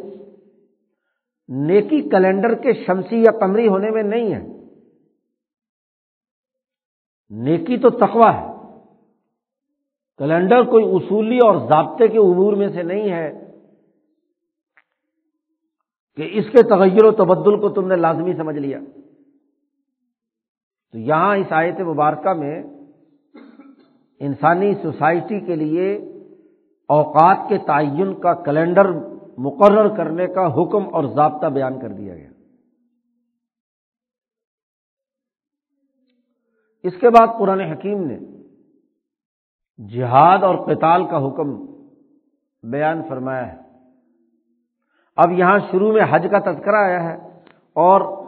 [1.49, 4.47] نیکی کیلنڈر کے شمسی یا کمری ہونے میں نہیں ہے۔
[7.31, 8.55] نیکی تو تقوا ہے۔
[10.19, 13.33] کیلنڈر کوئی اصولی اور ضابطے کے امور میں سے نہیں ہے
[16.17, 18.79] کہ اس کے تغیر و تبدل کو تم نے لازمی سمجھ لیا۔
[20.95, 22.63] تو یہاں اس آیت مبارکہ میں
[24.21, 25.97] انسانی سوسائٹی کے لیے
[26.89, 28.91] اوقات کے تعین کا کیلنڈر
[29.39, 32.31] مقرر کرنے کا حکم اور ضابطہ بیان کر دیا گیا۔
[36.83, 38.19] اس کے بعد قرآن حکیم نے
[39.89, 41.67] جہاد اور قتال کا حکم
[42.71, 43.59] بیان فرمایا ہے۔
[45.17, 47.17] اب یہاں شروع میں حج کا تذکرہ آیا ہے
[47.73, 48.27] اور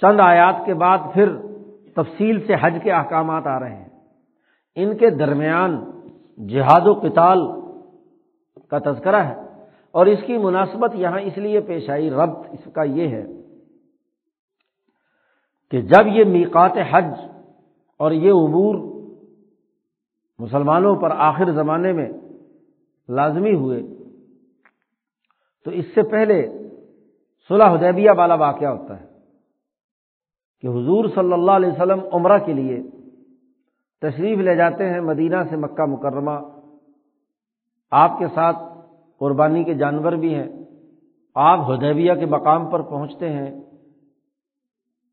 [0.00, 1.53] چند آیات کے بعد پھر
[1.96, 3.88] تفصیل سے حج کے احکامات آ رہے ہیں۔
[4.76, 5.84] ان کے درمیان
[6.48, 7.38] جہاد و قتال
[8.68, 9.34] کا تذکرہ ہے
[9.90, 13.26] اور اس کی مناسبت یہاں اس لیے پیش آئی، ربط اس کا یہ ہے
[15.70, 17.04] کہ جب یہ میقات حج
[17.96, 18.74] اور یہ امور
[20.38, 22.08] مسلمانوں پر آخر زمانے میں
[23.08, 23.82] لازمی ہوئے،
[25.64, 26.68] تو اس سے پہلے
[27.48, 29.13] صلح حدیبیہ والا واقعہ ہوتا ہے۔
[30.64, 32.82] کہ حضور صلی اللہ علیہ وسلم عمرہ کے لیے
[34.00, 36.40] تشریف لے جاتے ہیں مدینہ سے مکہ مکرمہ۔
[37.90, 38.56] آپ کے ساتھ
[39.18, 40.64] قربانی کے جانور بھی ہیں۔
[41.34, 43.60] آپ ہدیبیہ کے مقام پر پہنچتے ہیں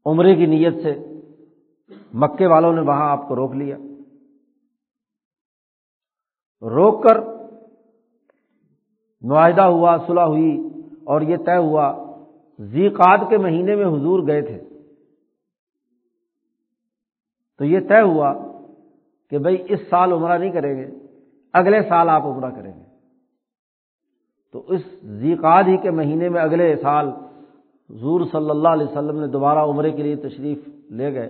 [0.06, 1.20] عمرے کی نیت سے۔
[2.14, 3.78] مکے والوں نے وہاں آپ کو روک لیا۔
[6.62, 7.18] روک کر
[9.22, 10.68] معاہدہ ہوا، صلح ہوئی
[11.04, 12.16] اور یہ طے ہوا
[12.60, 14.71] زیقاد کے مہینے میں حضور گئے تھے۔
[17.62, 18.34] تو یہ طے ہوا
[19.30, 20.88] کہ بھائی اس سال عمرہ نہیں کریں گے،
[21.54, 22.84] اگلے سال آپ عمرہ کریں گے۔
[24.52, 27.10] تو اس زیقاد ہی کے مہینے میں اگلے سال
[27.90, 30.58] حضور صلی اللہ علیہ وسلم نے دوبارہ عمرے کے لیے تشریف
[30.92, 31.30] لے گئے۔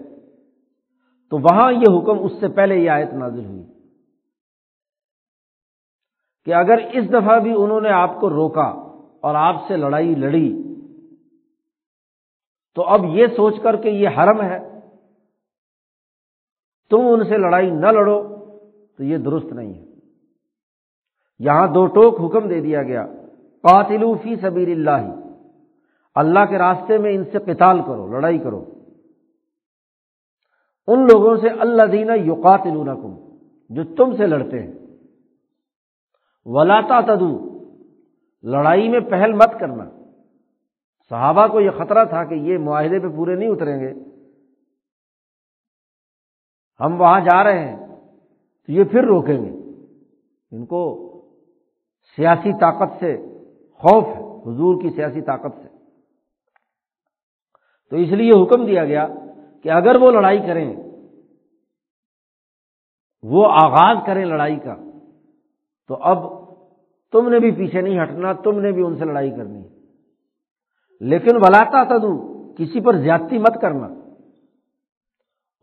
[1.30, 3.64] تو وہاں یہ حکم اس سے پہلے یہ آیت نازل ہوئی
[6.45, 8.68] کہ اگر اس دفعہ بھی انہوں نے آپ کو روکا
[9.22, 10.64] اور آپ سے لڑائی لڑی،
[12.76, 14.70] تو اب یہ سوچ کر کہ یہ حرم ہے۔
[16.92, 18.46] تم ان سے لڑائی نہ لڑو،
[18.98, 19.86] تو یہ درست نہیں ہے۔
[21.39, 23.08] یہاں دو ٹوک حکم دے دیا گیا
[23.62, 25.16] قاتل فی سبیر اللہ
[26.16, 28.66] اللہ کے راستے میں ان سے قتال کرو، لڑائی کرو۔
[30.88, 32.89] ان لوگوں سے اللہ دینا یوقاتل
[33.70, 34.74] جو تم سے لڑتے ہیں۔
[36.46, 37.60] ولاتا تدو
[38.44, 39.86] لڑائی میں پہل مت کرنا۔
[41.10, 44.11] صحابہ کو یہ خطرہ تھا کہ یہ معاہدے پہ پورے نہیں اتریں گے۔
[46.86, 47.88] ہم وہاں جا رہے ہیں،
[48.66, 49.62] تو یہ پھر روکیں گے۔
[50.52, 51.08] ان کو
[52.16, 53.18] سیاسی طاقت سے
[53.74, 55.68] خوف ہے، حضور کی سیاسی طاقت سے۔
[57.90, 59.08] تو اس لیے حکم دیا گیا
[59.64, 60.76] کہ اگر وہ لڑائی کریں،
[63.24, 64.76] وہ آغاز کریں لڑائی کا،
[65.88, 66.18] تو اب
[67.12, 69.70] تم نے بھی پیچھے نہیں ہٹنا، تم نے بھی ان سے لڑائی کرنی ہے۔
[71.00, 74.01] لیکن ولاتا تدو کسی پر زیادتی مت کرنا۔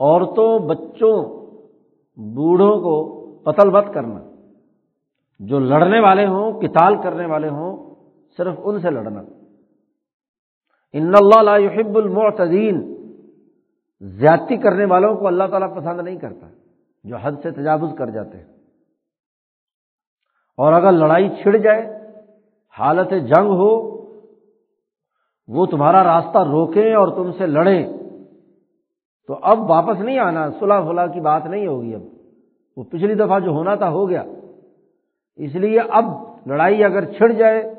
[0.00, 1.24] عورتوں، بچوں،
[2.16, 4.20] بوڑھوں کو قتل مت کرنا۔
[5.38, 7.94] جو لڑنے والے ہوں کتال کرنے والے ہوں،
[8.36, 9.22] صرف ان سے لڑنا۔
[10.92, 12.94] ان اللہ لا يحب المعتدین۔
[14.00, 16.48] زیادتی کرنے والوں کو اللہ تعالیٰ پسند نہیں کرتا،
[17.04, 18.46] جو حد سے تجاوز کر جاتے ہیں۔
[20.56, 21.98] اور اگر لڑائی چھڑ جائے،
[22.78, 23.98] حالت جنگ ہو،
[25.48, 27.97] وہ تمہارا راستہ روکیں اور تم سے لڑیں۔
[29.28, 32.00] تو اب واپس نہیں آنا، صلح فلاح کی بات نہیں ہوگی اب۔
[32.76, 34.24] وہ پچھلی دفعہ جو ہونا تھا ہو گیا۔
[35.36, 36.04] اس لیے اب
[36.46, 37.74] لڑائی اگر چھڑ جائے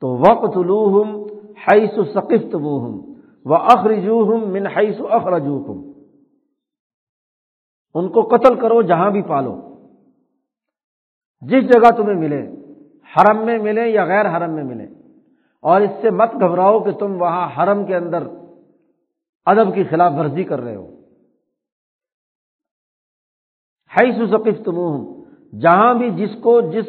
[0.00, 3.12] تو وقت لوہم حیث ثقفت منہم
[3.44, 5.92] و اخرجوہم من حیث اخرجوکم۔
[7.94, 9.60] ان کو قتل کرو جہاں بھی پالو۔
[11.40, 12.50] جس جگہ تمہیں ملے،
[13.12, 14.86] حرم میں ملے یا غیر حرم میں ملے۔
[15.60, 18.22] اور اس سے مت گھبراؤ کہ تم وہاں حرم کے اندر
[19.46, 20.96] ادب کی خلاف ورزی کر رہے ہو۔
[23.92, 25.22] حیث ثقفت منہم
[25.58, 26.86] جہاں بھی جس کو جس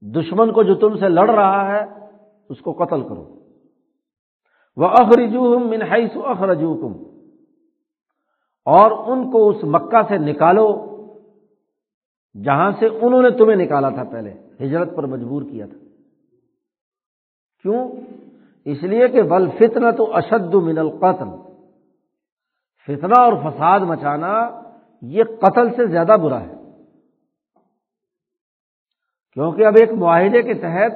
[0.00, 2.06] دشمن کو جو تم سے لڑ رہا ہے،
[2.48, 3.38] اس کو قتل کرو۔
[4.76, 7.04] وہ اخرجو من حیث اخرجو تم
[8.64, 10.88] اور ان کو اس مکہ سے نکالو،
[12.44, 15.78] جہاں سے انہوں نے تمہیں نکالا تھا پہلے، ہجرت پر مجبور کیا تھا۔
[17.62, 17.88] کیوں؟
[18.64, 21.47] اس لیے کہ بل فتنا تو اشد من القتل۔
[22.88, 24.62] فتنہ اور فساد مچانا
[25.02, 26.54] یہ قتل سے زیادہ برا ہے۔
[29.32, 30.92] کیونکہ اب ایک معاہدے کے تحت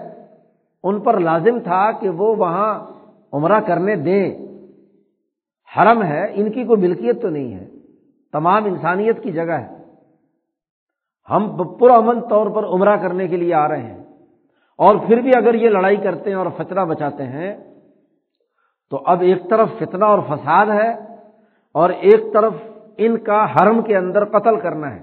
[0.82, 2.90] ان پر لازم تھا کہ وہ وہاں
[3.32, 4.38] عمرہ کرنے دیں۔
[5.76, 7.70] حرم ہے، ان کی کوئی ملکیت تو نہیں ہے،
[8.32, 9.84] تمام انسانیت کی جگہ ہے۔
[11.30, 14.04] ہم پرامن طور پر عمرہ کرنے کے لیے آ رہے ہیں۔
[14.78, 17.74] اور پھر بھی اگر یہ لڑائی کرتے ہیں اور فتنہ بچاتے ہیں،
[18.90, 21.11] تو اب ایک طرف فتنہ اور فساد ہے
[21.74, 22.52] اور ایک طرف
[22.96, 25.00] ان کا حرم کے اندر قتل کرنا ہے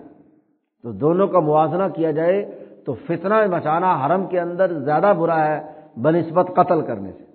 [0.84, 2.46] تو دونوں کا موازنہ کیا جائے
[2.86, 7.26] تو فتنہ مچانا حرم کے اندر زیادہ برا ہے بہ نسبت قتل کرنے سے۔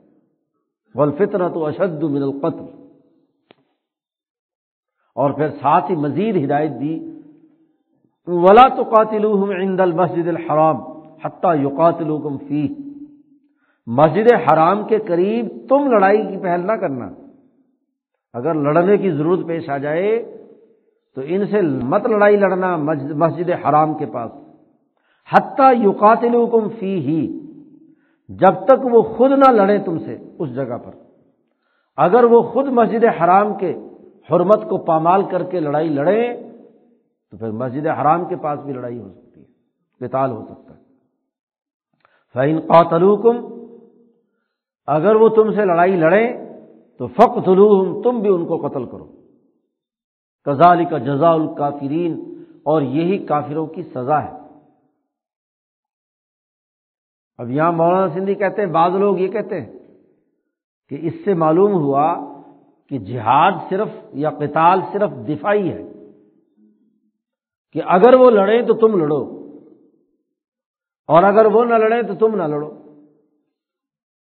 [0.94, 2.64] بل فتنا تو اشد من القتل۔
[5.16, 7.10] اور پھر ساتھ ہی مزید ہدایت دی۔
[8.26, 10.76] ولا تو قاتل عند المسجد الحرام
[11.24, 12.68] حتیٰ یو قاتل فی
[13.86, 17.08] مسجد حرام کے قریب تم لڑائی کی پہل نہ کرنا۔
[18.34, 20.08] اگر لڑنے کی ضرورت پیش آ جائے
[21.16, 22.76] تو ان سے مت لڑائی لڑنا
[23.16, 24.30] مسجد حرام کے پاس۔
[25.28, 27.20] حتیٰ یقاتل حکم فی ہی
[28.28, 30.92] جب تک وہ خود نہ لڑے تم سے اس جگہ پر۔
[31.96, 33.72] اگر وہ خود مسجد حرام کے
[34.30, 36.22] حرمت کو پامال کر کے لڑائی لڑے
[37.30, 40.82] تو پھر مسجد حرام کے پاس بھی لڑائی ہو سکتی ہے، قتال ہو سکتا ہے۔
[42.34, 43.04] فعین قاتل
[44.86, 46.43] اگر وہ تم سے لڑائی لڑے
[46.98, 47.44] تو فق
[48.04, 49.12] تم بھی ان کو قتل کرو۔
[50.44, 52.30] کزالی کا جزا الکافرین،
[52.62, 54.30] اور یہی کافروں کی سزا ہے۔
[57.38, 59.78] اب یہاں مولانا سندھی کہتے ہیں، بعض لوگ یہ کہتے ہیں
[60.88, 62.14] کہ اس سے معلوم ہوا
[62.88, 65.82] کہ جہاد صرف یا قتال صرف دفاعی ہے۔
[67.72, 69.22] کہ اگر وہ لڑیں تو تم لڑو،
[71.06, 72.72] اور اگر وہ نہ لڑیں تو تم نہ لڑو۔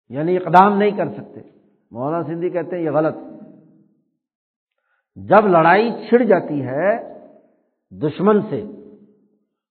[0.09, 1.62] یعنی اقدام نہیں کر سکتے۔
[1.93, 3.17] مولانا سندھی کہتے ہیں یہ غلط۔
[5.17, 7.19] جب لڑائی چھڑ جاتی ہے
[7.91, 8.65] دشمن سے،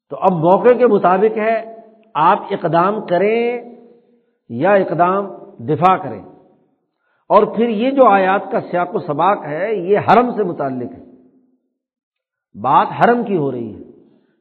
[0.09, 1.75] تو اب موقع کے مطابق ہے
[2.13, 3.75] آپ اقدام کریں
[4.49, 5.27] یا اقدام
[5.59, 6.25] دفاع کریں۔
[7.29, 11.03] اور پھر یہ جو آیات کا سیاق و سباق ہے، یہ حرم سے متعلق ہے۔
[12.59, 13.79] بات حرم کی ہو رہی ہے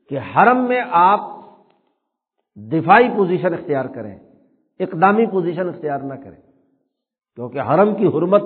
[0.08, 1.20] کہ حرم میں آپ
[2.56, 4.18] دفاعی پوزیشن اختیار کریں،
[4.80, 6.49] اقدامی پوزیشن اختیار نہ کریں۔
[7.40, 8.42] کیونکہ حرم کی حرمت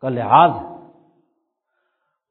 [0.00, 0.68] کا لحاظ ہے۔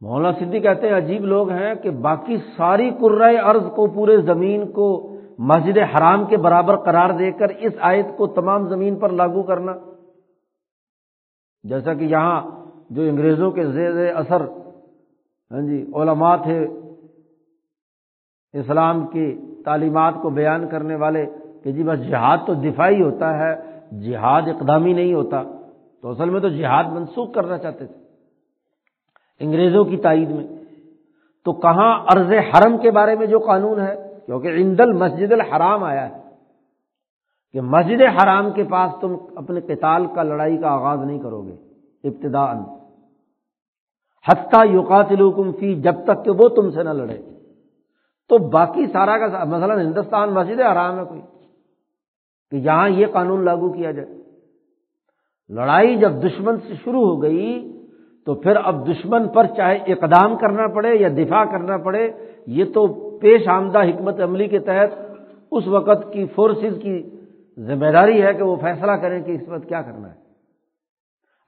[0.02, 4.72] مولانا صدی کہتے ہیں، عجیب لوگ ہیں کہ باقی ساری قرۂ ارض کو، پورے زمین
[4.72, 4.88] کو
[5.40, 9.74] مسجد حرام کے برابر قرار دے کر اس آیت کو تمام زمین پر لاگو کرنا۔
[11.64, 12.42] جیسا کہ یہاں
[12.90, 14.42] جو انگریزوں کے زیر اثر
[15.52, 16.68] ہاں جی علماء تھے،
[18.54, 21.26] اسلام کی تعلیمات کو بیان کرنے والے
[21.64, 25.44] کہ جی بس جہاد تو دفاعی ہوتا ہے جہاد اقدامی نہیں ہوتا،
[26.02, 27.96] تو اصل میں تو جہاد منسوخ کرنا چاہتے تھے۔
[29.40, 30.48] انگریزوں کی تائید میں۔
[31.46, 36.10] تو کہاں عرض حرم کے بارے میں جو قانون ہے؟ کیونکہ عند مسجد الحرام آیا
[36.10, 36.22] ہے۔
[37.54, 41.56] کہ مسجد حرام کے پاس تم اپنے قتال کا، لڑائی کا آغاز نہیں کرو گے
[42.04, 42.52] ابتدا
[44.28, 47.18] حتیٰ یوقاتلوکم فی، جب تک کہ وہ تم سے نہ لڑے۔
[48.30, 51.22] تو باقی سارا کا مثلا ہندوستان مسجد حرام ہے کوئی۔
[52.52, 54.08] کہ یہاں یہ قانون لاگو کیا جائے۔
[55.50, 57.76] لڑائی جب دشمن سے شروع ہو گئی
[58.26, 62.12] تو پھر اب دشمن پر چاہے اقدام کرنا پڑے یا دفاع کرنا پڑے،
[62.48, 62.88] یہ تو
[63.20, 64.90] پیش آمدہ حکمت عملی کے تحت
[65.52, 67.10] اس وقت کی فورسز کی
[67.60, 70.20] ذمہ داری ہے کہ وہ فیصلہ کریں کہ اس وقت کیا کرنا ہے۔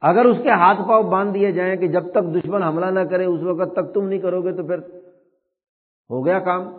[0.02, 3.26] اگر اس کے ہاتھ پاؤں باندھ دیے جائیں کہ جب تک دشمن حملہ نہ کرے،
[3.26, 4.78] اس وقت تک تم نہیں کرو گے تو پھر
[6.10, 6.72] ہو گیا کام۔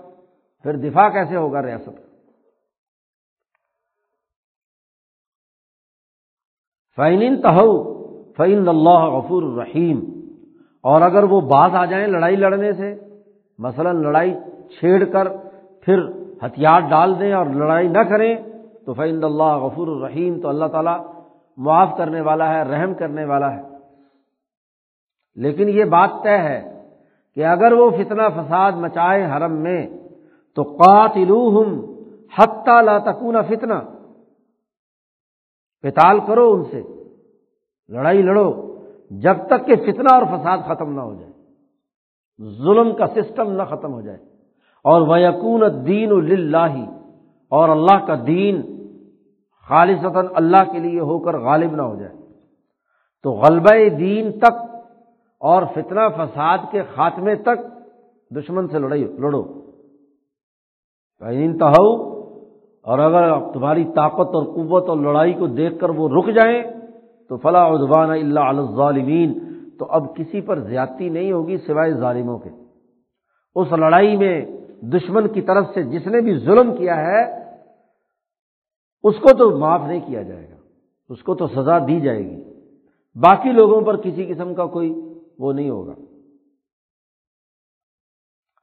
[0.63, 2.12] پھر دفاع کیسے ہوگا ریاست؟
[6.97, 7.69] فائن تہو
[8.37, 10.01] فعین اللہ غفور الرحیم
[10.83, 12.95] اور اگر وہ باز آ جائیں لڑائی لڑنے سے،
[13.59, 14.35] مثلا لڑائی
[14.81, 15.29] چھیڑ کر
[15.81, 15.99] پھر
[16.45, 18.35] ہتھیار ڈال دیں اور لڑائی نہ کریں،
[18.87, 20.99] تو فعند اللہ غفور الرحیم تو اللہ تعالیٰ
[21.57, 23.63] معاف کرنے والا ہے، رحم کرنے والا ہے۔
[25.35, 26.61] لیکن یہ بات طے ہے
[27.35, 29.87] کہ اگر وہ فتنہ فساد مچائے حرم میں،
[30.55, 31.81] تو قاتلوہم
[32.39, 33.75] حتی لا تکون فتنہ۔
[35.83, 36.83] قتال کرو ان سے۔
[37.89, 38.79] لڑائی لڑو۔
[39.11, 41.33] جب تک کہ فتنہ اور فساد ختم نہ ہو جائے۔
[42.59, 44.19] ظلم کا سسٹم نہ ختم ہو جائے۔
[44.85, 46.91] اور وہ یقون دین اللہ
[47.49, 48.87] اور اللہ کا دین
[49.69, 52.13] خالص اللہ کے لیے ہو کر غالب نہ ہو جائے۔
[53.23, 54.77] تو غلبہ دین تک
[55.41, 57.83] اور فتنہ فساد کے خاتمے تک
[58.37, 59.43] دشمن سے لڑائی لڑو۔
[61.21, 62.12] انتہو
[62.83, 66.63] اور اگر تمہاری طاقت اور قوت اور لڑائی کو دیکھ کر وہ رک جائیں،
[67.29, 69.35] تو فلاں ادوان اللہ علیہ
[69.79, 72.51] تو اب کسی پر زیادتی نہیں ہوگی سوائے ظالموں کے۔
[73.55, 74.47] اس لڑائی میں
[74.83, 77.23] دشمن کی طرف سے جس نے بھی ظلم کیا ہے،
[79.03, 80.57] اس کو تو معاف نہیں کیا جائے گا،
[81.09, 82.45] اس کو تو سزا دی جائے گی۔
[83.15, 84.95] باقی لوگوں پر کسی قسم کا کوئی
[85.39, 85.95] وہ نہیں ہوگا۔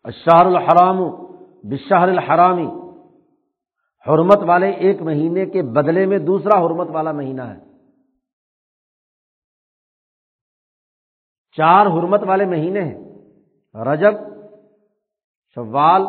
[0.04, 1.02] اشہر الحرام
[1.64, 2.68] بشہر الحرامی۔
[4.08, 7.60] حرمت والے ایک مہینے کے بدلے میں دوسرا حرمت والا مہینہ ہے۔
[11.58, 13.10] چار حرمت والے مہینے ہیں۔
[13.76, 14.14] رجب،
[15.56, 16.02] شوال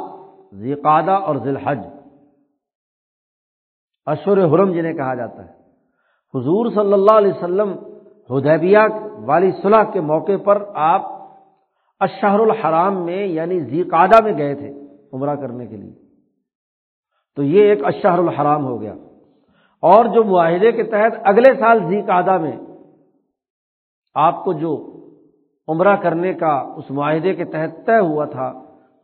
[0.55, 1.79] ذیقادہ اور ذی الحج
[4.07, 5.53] اشور حرم جنہیں کہا جاتا ہے۔
[6.35, 7.73] حضور صلی اللہ علیہ وسلم
[8.37, 8.79] ہدیبیہ
[9.27, 11.03] والی صلاح کے موقع پر آپ
[12.01, 16.10] اشہر الحرام میں یعنی زیقادہ میں گئے تھے عمرہ کرنے کے لیے۔
[17.37, 18.95] تو یہ ایک اشہر الحرام ہو گیا۔
[19.83, 22.57] اور جو معاہدے کے تحت اگلے سال زیقادہ میں
[24.15, 24.93] آپ کو جو
[25.69, 28.53] عمرہ کرنے کا اس معاہدے کے تحت طے ہوا تھا،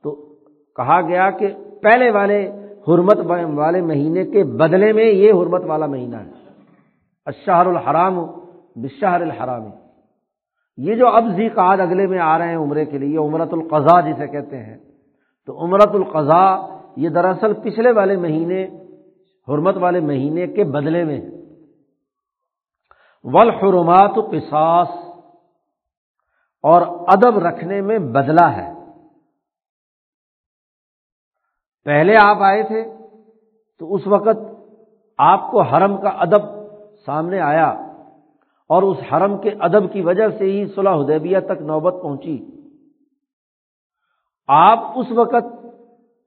[0.03, 0.35] تو
[0.77, 2.51] کہا گیا کہ پہلے والے
[2.89, 3.19] حرمت
[3.55, 6.31] والے مہینے کے بدلے میں یہ حرمت والا مہینہ ہے۔
[7.27, 8.27] اشہر الحرام
[8.77, 9.63] بشہر الحرام۔
[10.77, 14.01] یہ جو اب ذی قاد اگلے میں آ رہے ہیں عمرے کے لیے عمرت القضاء
[14.01, 14.77] جسے کہتے ہیں،
[15.47, 18.65] تو عمرت القضاء یہ دراصل پچھلے والے مہینے،
[19.49, 21.37] حرمت والے مہینے کے بدلے میں ہے۔
[23.25, 24.89] ولحرمات قصاص
[26.63, 28.73] اور ادب رکھنے میں بدلا ہے۔
[31.85, 32.85] پہلے آپ آئے تھے
[33.79, 34.39] تو اس وقت
[35.19, 36.43] آپ کو حرم کا ادب
[37.07, 37.69] سامنے آیا
[38.69, 42.47] اور اس حرم کے ادب کی وجہ سے ہی صلاح حدیبیہ تک نوبت پہنچی۔
[44.49, 45.56] آپ اس وقت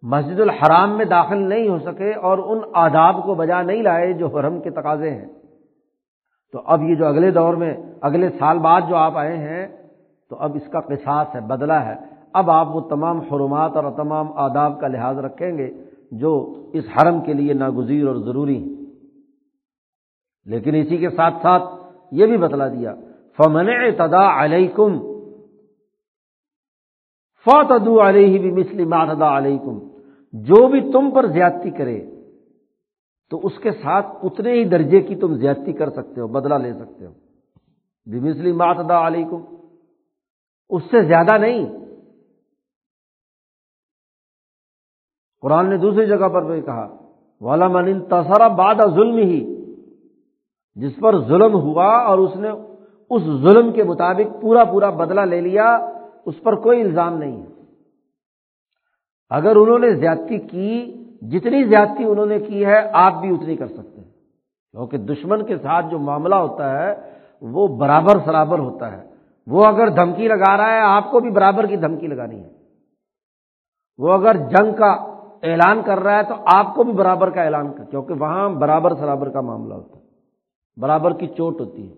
[0.01, 4.27] مسجد الحرام میں داخل نہیں ہو سکے اور ان آداب کو بجا نہیں لائے جو
[4.27, 5.25] حرم کے تقاضے ہیں۔
[6.51, 9.67] تو اب یہ جو اگلے دور میں، اگلے سال بعد جو آپ آئے ہیں،
[10.29, 11.93] تو اب اس کا قصاص ہے، بدلہ ہے۔
[12.33, 15.73] اب آپ وہ تمام حرمات اور تمام آداب کا لحاظ رکھیں گے
[16.11, 18.85] جو اس حرم کے لیے ناگزیر اور ضروری ہیں۔
[20.45, 21.63] لیکن اسی کے ساتھ ساتھ
[22.11, 22.95] یہ بھی بتلا دیا،
[23.37, 24.99] فمن تدا علیکم
[27.45, 29.88] فوتدو علیہ بھی مسلم تدا علیکم
[30.33, 32.05] جو بھی تم پر زیادتی کرے،
[33.29, 36.73] تو اس کے ساتھ اتنے ہی درجے کی تم زیادتی کر سکتے ہو، بدلہ لے
[36.73, 37.11] سکتے ہو۔
[38.05, 39.55] بمسلی ماتدا علیکم۔
[40.69, 41.65] اس سے زیادہ نہیں۔
[45.41, 46.97] قرآن نے دوسری جگہ پر بھی کہا
[47.41, 49.55] والا من تصرا باد ظلم ہی
[50.75, 52.49] جس پر ظلم ہوا اور اس نے
[53.09, 55.77] اس ظلم کے مطابق پورا پورا بدلہ لے لیا،
[56.25, 57.58] اس پر کوئی الزام نہیں۔ ہے
[59.29, 63.67] اگر انہوں نے زیادتی کی، جتنی زیادتی انہوں نے کی ہے، آپ بھی اتنی کر
[63.67, 64.11] سکتے ہیں۔
[64.71, 69.09] کیونکہ دشمن کے ساتھ جو معاملہ ہوتا ہے، وہ برابر سرابر ہوتا ہے۔
[69.47, 72.49] وہ اگر دھمکی لگا رہا ہے، آپ کو بھی برابر کی دھمکی لگانی ہے۔
[73.97, 74.91] وہ اگر جنگ کا
[75.43, 78.95] اعلان کر رہا ہے، تو آپ کو بھی برابر کا اعلان کر، کیونکہ وہاں برابر
[78.95, 80.03] سرابر کا معاملہ ہوتا ہے۔
[80.77, 81.95] برابر کی چوٹ ہوتی ہے۔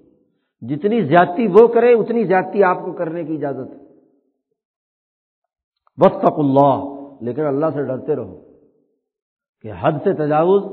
[0.62, 3.82] جتنی زیادتی وہ کرے، اتنی زیادتی آپ کو کرنے کی اجازت ہے۔
[5.98, 8.40] بس اللہ لیکن اللہ سے ڈرتے رہو
[9.62, 10.64] کہ حد سے تجاوز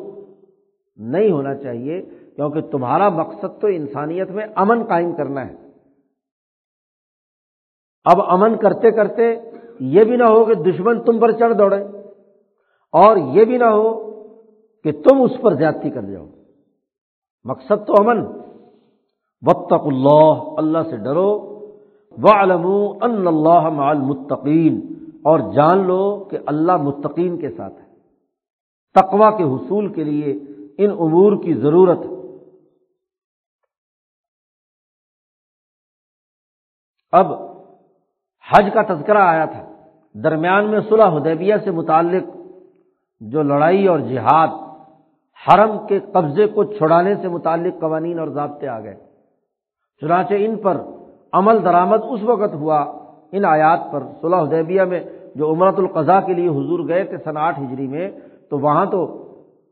[0.97, 2.03] نہیں ہونا چاہیے،
[2.37, 5.55] کیونکہ تمہارا مقصد تو انسانیت میں امن قائم کرنا ہے۔
[8.05, 9.35] اب امن کرتے کرتے
[9.81, 11.83] یہ بھی نہ ہو کہ دشمن تم پر چڑھ دوڑے
[12.93, 14.09] اور یہ بھی نہ ہو
[14.85, 16.27] کہ تم اس پر زیادتی کر جاؤ۔
[17.45, 18.27] مقصد تو امن۔
[19.43, 21.49] وطق اللہ اللہ سے ڈرو۔
[23.03, 24.81] ان اللہ مال متقین
[25.25, 27.87] اور جان لو کہ اللہ متقین کے ساتھ ہے۔
[28.95, 30.33] تقوا کے حصول کے لیے
[30.79, 31.99] ان امور کی ضرورت
[37.13, 37.33] اب
[38.51, 39.73] حج کا تذکرہ آیا تھا۔
[40.15, 42.37] درمیان میں صلح حدیبیہ سے متعلق
[43.21, 44.49] جو لڑائی اور جہاد
[45.47, 48.95] حرم کے قبضے کو چھڑانے سے متعلق قوانین اور ضابطے آ گئے۔
[50.01, 50.81] چنانچہ ان پر
[51.33, 52.98] عمل درآمد اس وقت ہوا
[53.33, 55.01] ان آیات پر صلح حدیبیہ میں
[55.35, 58.11] جو عمرت القضاء کے لیے حضور گئے تھے سن آٹھ ہجری میں،
[58.51, 59.25] تو وہاں تو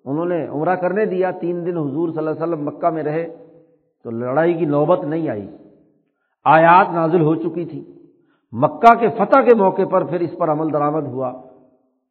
[0.04, 3.36] انہوں نے عمرہ کرنے دیا، تین دن حضور صلی اللہ علیہ وسلم مکہ میں رہے،
[4.04, 5.48] تو لڑائی کی نوبت نہیں آئی۔
[6.44, 7.84] آیات نازل ہو چکی تھی۔
[8.52, 11.32] مکہ کے فتح کے موقع پر پھر اس پر عمل درآمد ہوا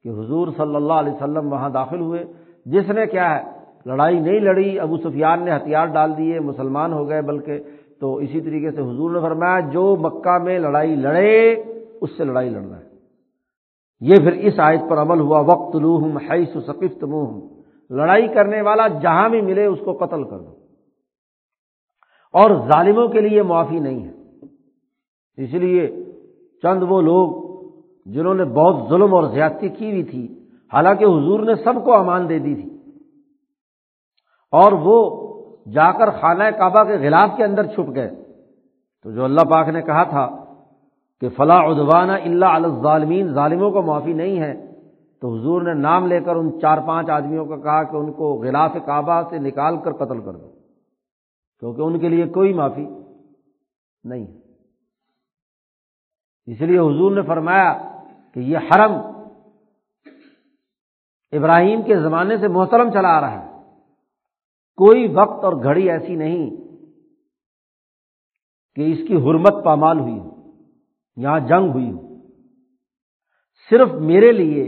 [0.03, 2.25] کہ حضور صلی اللہ علیہ وسلم وہاں داخل ہوئے۔
[2.65, 3.43] جس نے کیا ہے،
[3.85, 7.59] لڑائی نہیں لڑی، ابو سفیان نے ہتھیار ڈال دیے، مسلمان ہو گئے، بلکہ
[7.99, 11.53] تو اسی طریقے سے حضور نے فرمایا، جو مکہ میں لڑائی لڑے،
[12.01, 12.85] اس سے لڑائی لڑنا ہے۔
[13.99, 17.39] یہ پھر اس آیت پر عمل ہوا وقت لوہم حیث ثقفت منہ
[17.89, 20.55] لڑائی کرنے والا جہاں بھی ملے، اس کو قتل کر دو۔
[22.33, 24.11] اور ظالموں کے لیے معافی نہیں ہے۔
[25.43, 26.03] اس لیے
[26.61, 27.45] چند وہ لوگ
[28.05, 32.29] جنہوں نے بہت ظلم اور زیادتی کی ہوئی تھی، حالانکہ حضور نے سب کو امان
[32.29, 32.69] دے دی تھی۔
[34.51, 35.25] اور وہ
[35.73, 38.09] جا کر خانہ کعبہ کے غلاف کے اندر چھپ گئے۔
[39.03, 40.25] تو جو اللہ پاک نے کہا تھا
[41.21, 44.53] کہ فلاں ادوانہ اللہ علیہ ظالمین ظالموں کو معافی نہیں ہے،
[45.21, 48.33] تو حضور نے نام لے کر ان چار پانچ آدمیوں کا کہا کہ ان کو
[48.33, 50.51] غلاف کعبہ سے نکال کر قتل کر دو،
[51.59, 52.85] کیونکہ ان کے لیے کوئی معافی
[54.03, 54.37] نہیں ہے۔
[56.45, 57.73] اس لیے حضور نے فرمایا
[58.33, 58.93] کہ یہ حرم
[61.31, 63.54] ابراہیم کے زمانے سے محترم چلا آ رہا ہے۔
[64.77, 66.49] کوئی وقت اور گھڑی ایسی نہیں
[68.75, 70.51] کہ اس کی حرمت پامال ہوئی ہو،
[71.15, 72.15] یہاں جنگ ہوئی ہو۔
[73.69, 74.63] صرف میرے لیے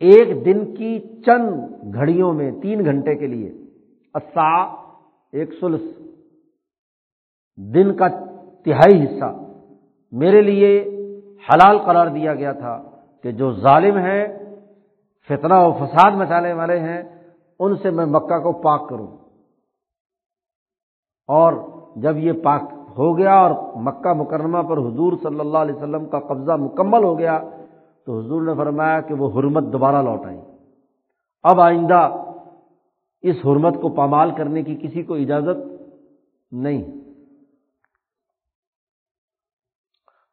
[0.00, 1.48] ایک دن کی چند
[1.94, 3.52] گھڑیوں میں، تین گھنٹے کے لیے،
[4.14, 4.62] اصا،
[5.32, 5.82] ایک سلس،
[7.56, 8.08] دن کا
[8.64, 9.30] تہائی حصہ
[10.12, 10.82] میرے لیے
[11.48, 12.82] حلال قرار دیا گیا تھا
[13.22, 14.26] کہ جو ظالم ہیں،
[15.30, 17.02] فتنہ و فساد مچانے والے ہیں
[17.60, 19.06] ان سے میں مکہ کو پاک کروں۔
[21.28, 21.52] اور
[21.96, 22.62] جب یہ پاک
[22.98, 27.18] ہو گیا اور مکہ مکرمہ پر حضور صلی اللہ علیہ وسلم کا قبضہ مکمل ہو
[27.18, 27.40] گیا،
[28.06, 30.40] تو حضور نے فرمایا کہ وہ حرمت دوبارہ لوٹ آئی
[31.42, 32.24] اب آئندہ
[33.22, 35.82] اس حرمت کو پامال کرنے کی کسی کو اجازت
[36.52, 36.82] نہیں۔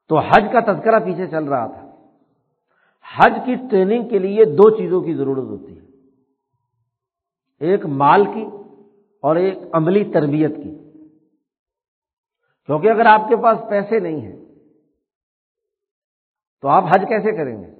[0.09, 1.89] تو حج کا تذکرہ پیچھے چل رہا تھا۔
[3.17, 5.92] حج کی ٹریننگ کے لیے دو چیزوں کی ضرورت ہوتی ہے۔
[7.59, 8.45] ایک مال کی
[9.21, 10.77] اور ایک عملی تربیت کی۔
[12.65, 14.45] کیونکہ اگر آپ کے پاس پیسے نہیں ہیں،
[16.61, 17.73] تو آپ حج کیسے کریں گے؟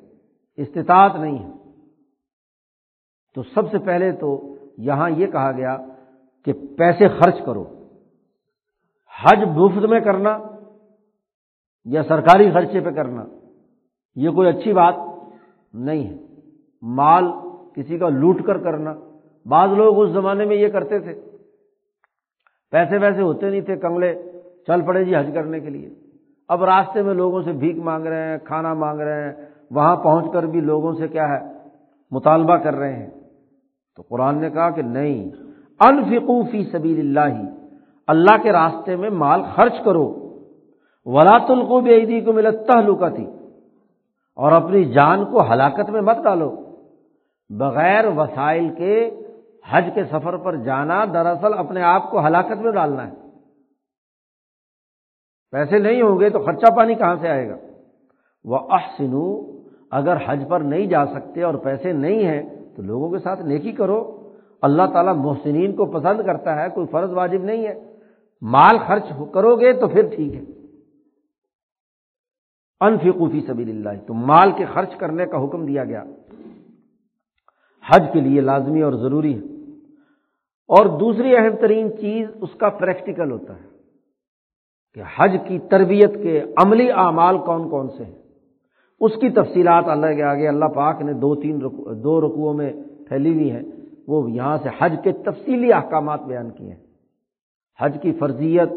[0.56, 1.52] استطاعت نہیں ہے۔
[3.36, 5.78] تو سب سے پہلے تو یہاں یہ کہا گیا
[6.46, 7.64] کہ پیسے خرچ کرو۔
[9.24, 10.38] حج مفت میں کرنا
[11.86, 13.26] یا سرکاری خرچے پہ کرنا،
[14.16, 14.96] یہ کوئی اچھی بات
[15.74, 16.16] نہیں ہے۔
[16.82, 17.24] مال
[17.76, 18.94] کسی کا لوٹ کر کرنا
[19.46, 21.22] بعض لوگ اس زمانے میں یہ کرتے تھے۔
[22.72, 24.32] پیسے ویسے ہوتے نہیں تھے، کنگلے،
[24.68, 25.89] چل پڑے جی حج کرنے کے لیے۔
[26.50, 29.34] اب راستے میں لوگوں سے بھیک مانگ رہے ہیں، کھانا مانگ رہے ہیں،
[29.72, 31.54] وہاں پہنچ کر بھی لوگوں سے کیا ہے،
[32.12, 33.10] مطالبہ کر رہے ہیں۔
[33.96, 35.30] تو قرآن نے کہا کہ نہیں
[35.86, 37.41] انفقو فی سبیل اللہ
[38.08, 40.20] اللہ کے راستے میں مال خرچ کرو۔
[41.06, 43.28] ولاۃ القوب عیدی کو ملتا لکا تھی
[44.36, 46.56] اور اپنی جان کو ہلاکت میں مت ڈالو۔
[47.50, 49.10] بغیر وسائل کے
[49.70, 53.14] حج کے سفر پر جانا دراصل اپنے آپ کو ہلاکت میں ڈالنا ہے۔
[55.51, 57.55] پیسے نہیں ہوں گے تو خرچہ پانی کہاں سے آئے گا؟
[58.43, 59.51] وہ احسنو
[59.91, 62.43] اگر حج پر نہیں جا سکتے اور پیسے نہیں ہیں
[62.76, 64.30] تو لوگوں کے ساتھ نیکی کرو۔
[64.61, 67.97] اللہ تعالیٰ محسنین کو پسند کرتا ہے، کوئی فرض واجب نہیں ہے۔
[68.41, 69.03] مال خرچ
[69.34, 70.41] کرو گے تو پھر ٹھیک ہے۔
[72.82, 76.03] انفقوفی سبیل اللہ تو مال کے خرچ کرنے کا حکم دیا گیا۔
[77.91, 79.53] حج کے لیے لازمی اور ضروری ہے۔
[80.68, 83.74] اور دوسری اہم ترین چیز اس کا پریکٹیکل ہوتا ہے
[84.93, 88.24] کہ حج کی تربیت کے عملی اعمال کون کون سے ہیں۔
[88.99, 92.74] اس کی تفصیلات اللہ کے آگے، اللہ پاک نے دو تین رکو، دو رکوؤں میں
[93.09, 93.61] پھیلی ہوئی ہیں۔
[94.07, 96.84] وہ یہاں سے حج کے تفصیلی احکامات بیان کیے ہیں۔
[97.82, 98.70] حج کی فرضیت،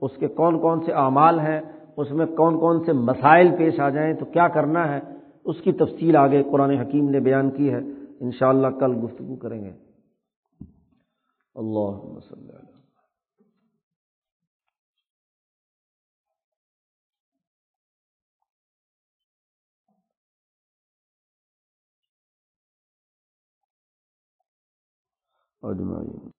[0.00, 1.60] اس کے کون کون سے اعمال ہیں،
[1.96, 5.00] اس میں کون کون سے مسائل پیش آ جائیں، تو کیا کرنا ہے،
[5.44, 7.78] اس کی تفصیل آگے قرآن حکیم نے بیان کی ہے۔
[8.20, 9.89] انشاءاللہ کل گفتگو کریں گے۔
[11.56, 12.66] اللہ وسلم
[25.62, 26.30] اجمعین